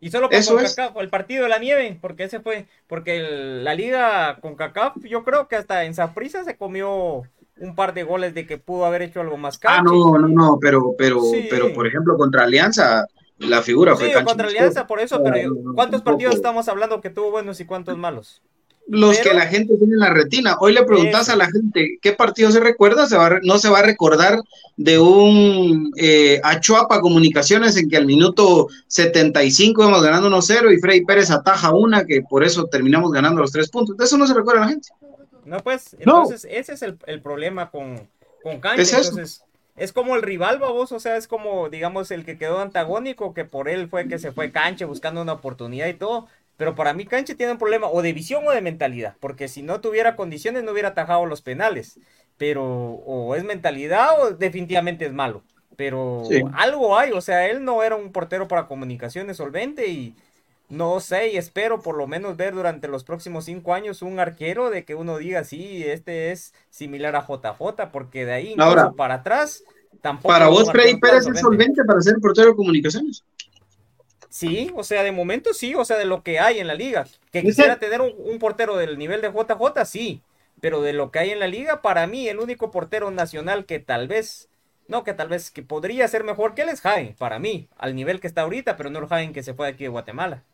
[0.00, 0.74] Y solo con Eso es.
[0.74, 4.96] CONCACAF, el partido de la nieve, porque ese fue, porque el- la liga con CACAF,
[5.04, 7.22] yo creo que hasta en Saprissa se comió
[7.60, 9.84] un par de goles de que pudo haber hecho algo más Ah, canche.
[9.94, 11.46] no, no, no, pero, pero, Sí.
[11.50, 13.06] pero por ejemplo, contra Alianza,
[13.38, 14.48] la figura fue Sí, contra.
[14.48, 17.96] Alianza, por eso, pero no, no, ¿cuántos partidos estamos hablando que tuvo buenos y cuántos
[17.96, 18.42] malos?
[18.92, 20.56] Los Pero- que la gente tiene en la retina.
[20.60, 21.32] Hoy le preguntas Eso.
[21.32, 24.40] a la gente qué partido se recuerda, se va a no se va a recordar
[24.76, 31.04] de un eh, Achuapa Comunicaciones en que al minuto 75 íbamos ganando 1-0 y Freddy
[31.04, 33.96] Pérez ataja una que por eso terminamos ganando los tres puntos.
[33.96, 34.88] De eso no se recuerda la gente.
[35.44, 36.22] No, pues, No.
[36.24, 38.08] entonces ese es el, el problema con,
[38.42, 38.82] con Canche.
[38.82, 39.10] Es eso.
[39.10, 39.42] entonces,
[39.76, 43.44] es como el rival, babos, o sea, es como, digamos, el que quedó antagónico, que
[43.44, 46.26] por él fue que se fue Canche buscando una oportunidad y todo.
[46.60, 49.62] Pero para mí Canche tiene un problema o de visión o de mentalidad, porque si
[49.62, 51.98] no tuviera condiciones no hubiera atajado los penales.
[52.36, 55.42] Pero o es mentalidad o definitivamente es malo.
[55.76, 56.42] Pero Sí.
[56.52, 60.14] algo hay, o sea, él no era un portero para comunicaciones solvente y
[60.68, 64.68] no sé, y espero por lo menos ver durante los próximos cinco años un arquero
[64.68, 68.92] de que uno diga, sí, este es similar a JJ, porque de ahí incluso Ahora,
[68.92, 69.64] para atrás
[70.02, 70.28] tampoco.
[70.28, 73.24] Para vos, Freddy Pérez es solvente para ser portero de comunicaciones.
[74.30, 77.06] Sí, o sea, de momento sí, o sea, de lo que hay en la liga.
[77.32, 80.22] Que quisiera tener un, un portero del nivel de JJ, sí,
[80.60, 83.80] pero de lo que hay en la liga, para mí el único portero nacional que
[83.80, 84.48] tal vez,
[84.88, 87.94] no, que tal vez que podría ser mejor que él es Jaime, para mí, al
[87.94, 90.44] nivel que está ahorita, pero no el Jaime que se fue de aquí de Guatemala.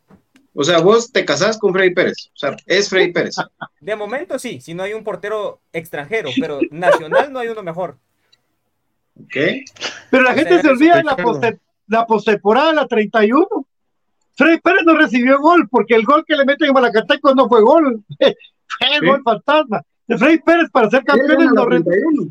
[0.55, 2.31] O sea, vos te casás con Freddy Pérez.
[2.35, 3.37] O sea, es Freddy Pérez.
[3.79, 7.99] De momento sí, si no hay un portero extranjero, pero nacional no hay uno mejor.
[9.21, 9.37] ¿Ok?
[10.11, 13.47] Pero la O gente se olvida de la, la postemporada, la 31.
[14.35, 17.63] Freddy Pérez no recibió gol porque el gol que le meten en Malacateco no fue
[17.63, 18.03] gol.
[18.19, 19.07] Fue Sí.
[19.07, 19.81] gol fantasma.
[20.07, 22.31] De Freddy Pérez para ser campeón Él no gana re- 31.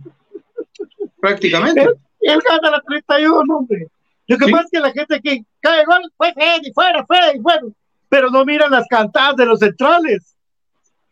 [1.19, 1.82] Prácticamente.
[1.82, 1.90] él,
[2.22, 3.88] él gana la 31, hombre.
[4.27, 4.52] Lo que Sí.
[4.52, 7.69] pasa es que la gente que cae gol fue Freddy, fuera, Freddy, bueno.
[8.10, 10.36] Pero no miran las cantadas de los centrales.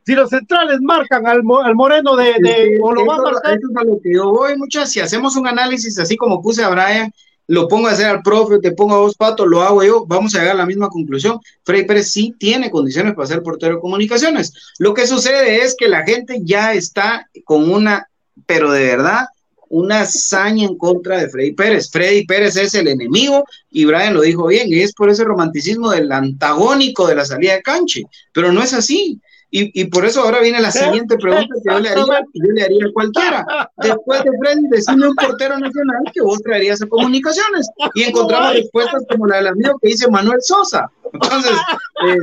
[0.05, 3.67] Si los centrales marcan al, al moreno de, de- o lo van a marcar, eso
[3.71, 4.91] es a lo que yo voy, muchas.
[4.91, 7.11] Si hacemos un análisis así como puse a Brian,
[7.47, 10.33] lo pongo a hacer al profe, te pongo a vos, Pato, lo hago yo, vamos
[10.33, 11.39] a llegar a la misma conclusión.
[11.63, 14.53] Freddy Pérez sí tiene condiciones para ser portero de comunicaciones.
[14.79, 18.07] Lo que sucede es que la gente ya está con una,
[18.45, 19.25] pero de verdad,
[19.69, 21.89] una hazaña en contra de Freddy Pérez.
[21.91, 25.89] Freddy Pérez es el enemigo y Brian lo dijo bien, y es por ese romanticismo
[25.89, 29.19] del antagónico de la salida de canche, pero no es así.
[29.55, 32.63] Y, y por eso ahora viene la siguiente pregunta que yo le haría, yo le
[32.63, 33.45] haría a cualquiera.
[33.77, 37.67] Después de Freddy, decime un portero nacional que vos traerías a comunicaciones.
[37.93, 40.89] Y encontramos respuestas como la del amigo que dice Manuel Sosa.
[41.13, 42.17] Entonces, eh,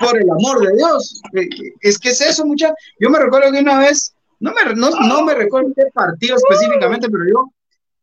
[0.00, 1.48] por el amor de Dios, eh,
[1.80, 2.74] es que es eso, muchachos.
[2.98, 7.08] Yo me recuerdo que una vez, no me, no, no me recuerdo qué partido específicamente,
[7.08, 7.52] pero yo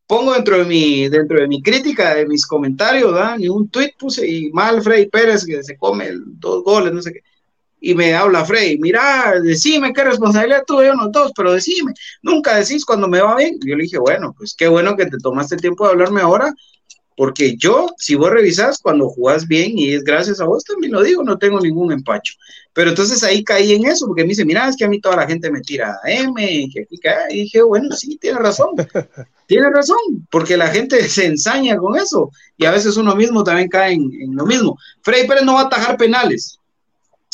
[0.07, 3.37] pongo dentro de mi, dentro de mi crítica, de mis comentarios, ¿verdad?
[3.37, 7.01] Ni un tweet puse y mal Freddy Pérez que se come el- dos goles, no
[7.01, 7.19] sé qué.
[7.87, 11.93] Y me habla Freddy, mira, decime qué responsabilidad tuve yo, no todos, pero decime,
[12.23, 13.59] nunca decís cuando me va bien.
[13.63, 16.51] Yo le dije, bueno, pues qué bueno que te tomaste el tiempo de hablarme ahora,
[17.15, 21.03] porque yo, si vos revisás, cuando jugás bien y es gracias a vos, también lo
[21.03, 22.33] digo, no tengo ningún empacho.
[22.73, 25.17] Pero entonces ahí caí en eso, porque me dice, mira, es que a mí toda
[25.17, 26.43] la gente me tira M.
[26.43, 26.87] Y
[27.29, 28.69] dije, bueno, sí, tiene razón.
[29.47, 33.69] Tiene razón, porque la gente se ensaña con eso y a veces uno mismo también
[33.69, 34.75] cae en, en lo mismo.
[35.03, 36.59] Freddy Pérez no va a atajar penales,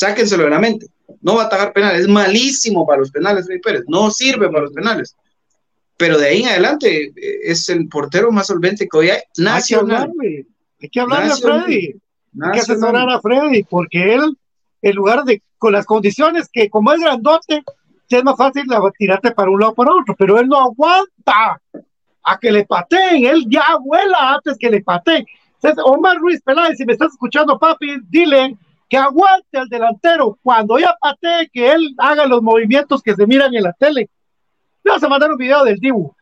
[0.02, 0.86] sáquenselo de la mente,
[1.20, 4.62] no va a atajar penales, es malísimo para los penales Freddy Pérez, no sirve para
[4.64, 5.16] los penales.
[5.96, 9.22] Pero de ahí en adelante eh, es el portero más solvente que hoy hay, Hay
[9.36, 10.02] que nacional.
[10.02, 10.46] hablarle,
[10.80, 11.64] hay que hablarle a Nacional.
[11.64, 11.76] Freddy.
[11.76, 11.92] Hay
[12.32, 12.60] que nacional.
[12.60, 14.36] asesorar a Freddy, porque él,
[14.82, 17.62] en lugar de, con las condiciones que como es grandote,
[18.08, 18.64] es más fácil
[18.98, 21.60] tirarte para un lado o para otro, pero él no aguanta
[22.24, 25.24] a que le pateen, él ya vuela antes que le pateen.
[25.54, 28.56] Entonces, Omar Ruiz Peláez, si me estás escuchando, papi, dile
[28.92, 33.54] que aguante al delantero cuando ya patee, que él haga los movimientos que se miran
[33.54, 34.10] en la tele.
[34.84, 36.12] Le vas a mandar un video del Dibu,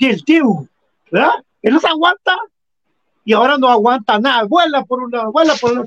[0.00, 0.66] del Dibu,
[1.12, 1.30] ¿verdad?
[1.62, 2.36] Él no se aguanta
[3.24, 5.84] y ahora no aguanta nada, vuela por una, vuela por una.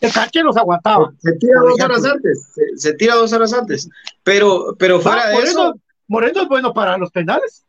[0.00, 1.12] El caché los aguantaba.
[1.20, 3.88] Se tira dos horas antes, se, se tira dos horas antes,
[4.24, 5.74] pero, pero fuera Ah, de Moreno, eso,
[6.08, 7.62] Moreno es bueno para los penales.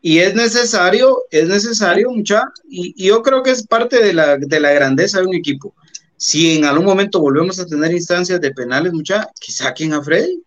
[0.00, 4.36] y es necesario, es necesario, mucha, y, y yo creo que es parte de la,
[4.36, 5.72] de la grandeza de un equipo.
[6.24, 10.40] Si en algún momento volvemos a tener instancias de penales, mucha, que saquen a Freddy.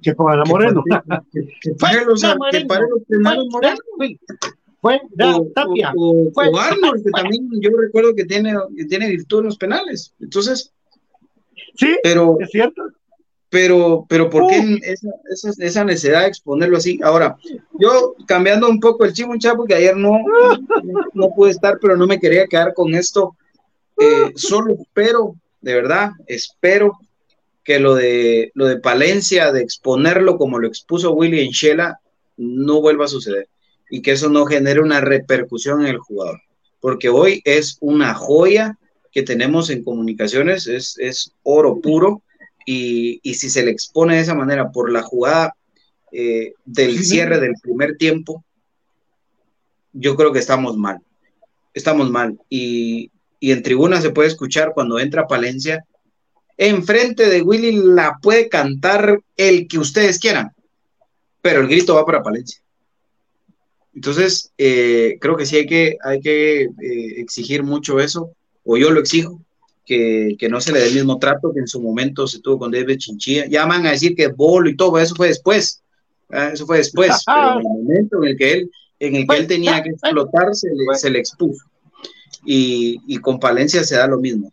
[0.00, 0.82] Que pongan a Que Moreno.
[1.32, 2.64] que- que pare los, que
[3.06, 3.76] penales Moreno.
[4.80, 5.02] Fuera
[5.36, 5.92] O, Tapia.
[5.94, 9.44] o- o- Fuera, o Arnold, que también yo recuerdo que tiene, que tiene virtud en
[9.44, 10.14] los penales.
[10.20, 10.72] Entonces,
[11.76, 12.82] Sí, pero, es cierto.
[13.50, 14.78] pero, pero ¿por qué Uh.
[14.82, 16.98] esa, esa, esa necesidad de exponerlo así?
[17.04, 17.36] Ahora,
[17.78, 20.12] yo cambiando un poco el chivo, chavo, porque ayer no,
[20.82, 23.36] no, no pude estar, pero no me quería quedar con esto.
[24.02, 26.98] Eh, solo espero, de verdad, espero
[27.64, 32.00] que lo de, lo de Palencia, de exponerlo como lo expuso Willy en Shela,
[32.36, 33.48] no vuelva a suceder
[33.90, 36.40] y que eso no genere una repercusión en el jugador.
[36.80, 38.78] Porque hoy es una joya
[39.12, 42.22] que tenemos en comunicaciones, es, es oro puro
[42.66, 45.54] y, y si se le expone de esa manera por la jugada
[46.10, 48.44] eh, del cierre del primer tiempo,
[49.92, 50.98] yo creo que estamos mal.
[51.74, 52.38] Estamos mal.
[52.48, 53.10] Y,
[53.42, 55.84] y en tribuna se puede escuchar cuando entra Palencia,
[56.56, 60.52] enfrente de Willy la puede cantar el que ustedes quieran,
[61.40, 62.62] pero el grito va para Palencia.
[63.96, 66.68] Entonces, eh, creo que sí hay que, hay que eh,
[67.16, 68.30] exigir mucho eso,
[68.64, 69.42] o yo lo exijo,
[69.84, 72.60] que, que, no se le dé el mismo trato que en su momento se tuvo
[72.60, 73.46] con David Chinchilla.
[73.46, 75.82] Ya van a decir que es bolo y todo, eso fue después.
[76.30, 76.50] ¿eh?
[76.52, 78.70] Eso fue después, pero en el momento en el que él,
[79.00, 81.71] en el que él tenía que explotar, se le, se le expuso.
[82.44, 84.52] Y, y, con Palencia se da lo mismo.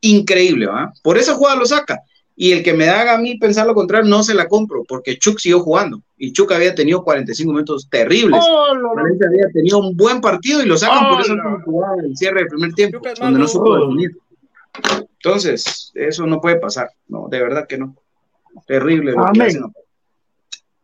[0.00, 0.92] Increíble, ¿va?
[1.02, 2.00] Por esa jugada lo saca.
[2.38, 5.18] Y el que me haga a mí pensar lo contrario, no se la compro, porque
[5.18, 6.02] Chuck siguió jugando.
[6.18, 8.40] Y Chuck había tenido 45 minutos terribles.
[8.46, 8.94] Oh, no, no.
[8.94, 11.60] Palencia había tenido un buen partido y lo sacan Oh, por esa no.
[11.64, 14.10] jugada del cierre del primer tiempo, donde no supo definir.
[15.22, 16.90] Entonces, eso no puede pasar.
[17.08, 17.96] No, de verdad que no.
[18.66, 19.46] Terrible lo que Amén.
[19.48, 19.62] hacen.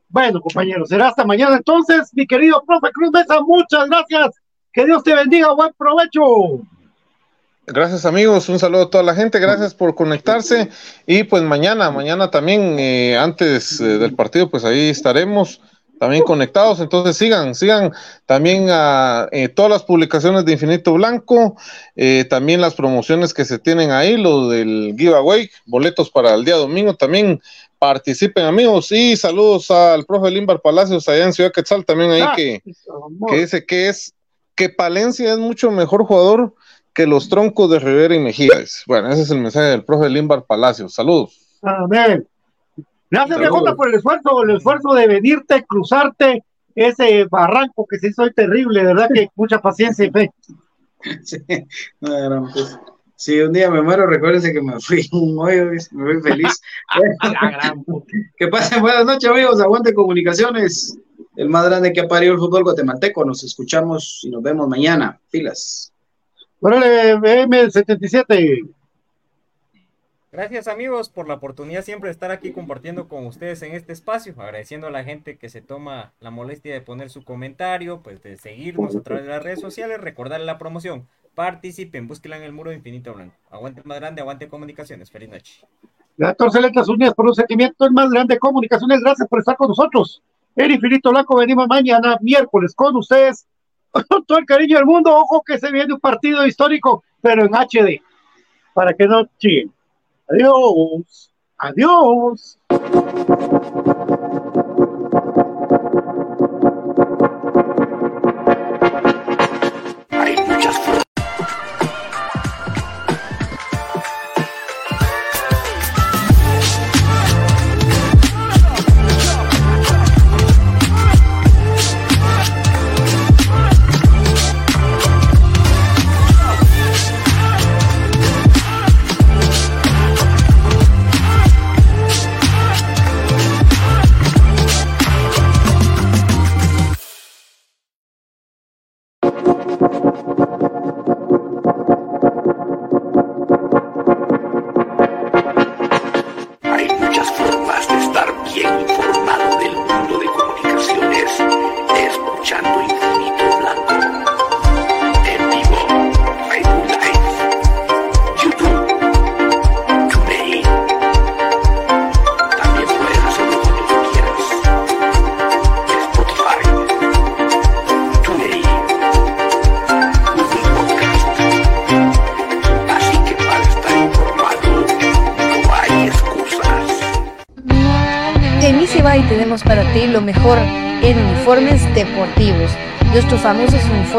[0.08, 2.10] Bueno, compañeros, será hasta mañana entonces.
[2.14, 4.41] Mi querido profe Cruz Mesa, muchas gracias.
[4.72, 5.52] Que Dios te bendiga.
[5.52, 6.62] Buen provecho.
[7.64, 10.68] Gracias amigos, un saludo a toda la gente, gracias por conectarse.
[11.06, 15.60] Y pues mañana, mañana también eh, antes eh, del partido pues ahí estaremos
[16.00, 17.92] también conectados, entonces sigan, sigan
[18.26, 21.56] también a eh, todas las publicaciones de Infinito Blanco,
[22.28, 26.94] también las promociones que se tienen ahí, lo del giveaway, boletos para el día domingo,
[26.94, 27.40] también.
[27.78, 28.92] Participen amigos.
[28.92, 32.62] Y saludos al profe Limbar Palacios allá en Ciudad Quetzal también ahí Ah, que,
[33.28, 34.14] que dice que es
[34.54, 36.54] que Palencia es mucho mejor jugador
[36.92, 38.52] que los troncos de Rivera y Mejía.
[38.86, 40.94] Bueno, ese es el mensaje del profe Limbar Palacios.
[40.94, 41.58] Saludos.
[41.62, 42.26] Amén.
[43.10, 43.62] Gracias, Saludos.
[43.62, 48.32] BJ, por el esfuerzo, el esfuerzo de venirte, cruzarte ese barranco que se hizo hoy
[48.32, 50.30] terrible, verdad que mucha paciencia y fe.
[51.24, 51.36] Sí,
[52.00, 52.78] no, gran, pues,
[53.22, 56.60] si un día me muero, recuérdense que me fui un hoyo, me fui feliz.
[58.36, 59.60] Que pasen buenas noches, amigos.
[59.60, 60.98] Aguante comunicaciones.
[61.36, 63.24] El más grande que ha parido el fútbol guatemalteco.
[63.24, 65.20] Nos escuchamos y nos vemos mañana.
[65.30, 65.92] Pilas.
[66.58, 68.68] Órale, M77.
[70.32, 74.34] Gracias amigos por la oportunidad siempre de estar aquí compartiendo con ustedes en este espacio,
[74.38, 78.36] agradeciendo a la gente que se toma la molestia de poner su comentario, pues de
[78.36, 82.72] seguirnos a través de las redes sociales, recordarle la promoción, participen, búsquenla en el muro
[82.72, 83.34] Infinito Blanco.
[83.50, 85.66] Aguante más grande, aguante comunicaciones, feliz noche.
[86.18, 90.22] 14 letras unidas por un sentimiento más grande comunicaciones, gracias por estar con nosotros.
[90.54, 93.46] El Infinito Blanco venimos mañana, miércoles, con ustedes,
[94.26, 98.02] todo el cariño del mundo, ojo que se viene un partido histórico, pero en HD,
[98.74, 99.72] para que no chillen.
[100.28, 101.32] Adiós.
[101.58, 102.58] Adiós.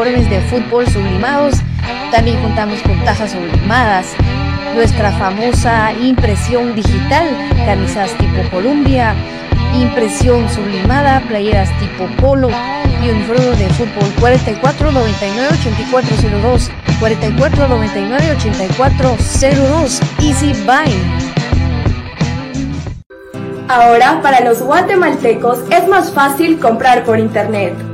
[0.04, 1.54] Uniformes de fútbol sublimados.
[2.10, 4.06] También contamos con tazas sublimadas.
[4.74, 7.26] Nuestra famosa impresión digital,
[7.64, 9.14] camisas tipo Columbia,
[9.74, 12.50] impresión sublimada, playeras tipo polo
[13.02, 16.70] y uniforme de fútbol 44 99 8402
[17.00, 20.92] 44 99 8402 Easy Buy.
[23.68, 27.93] Ahora, para los guatemaltecos es más fácil comprar por internet.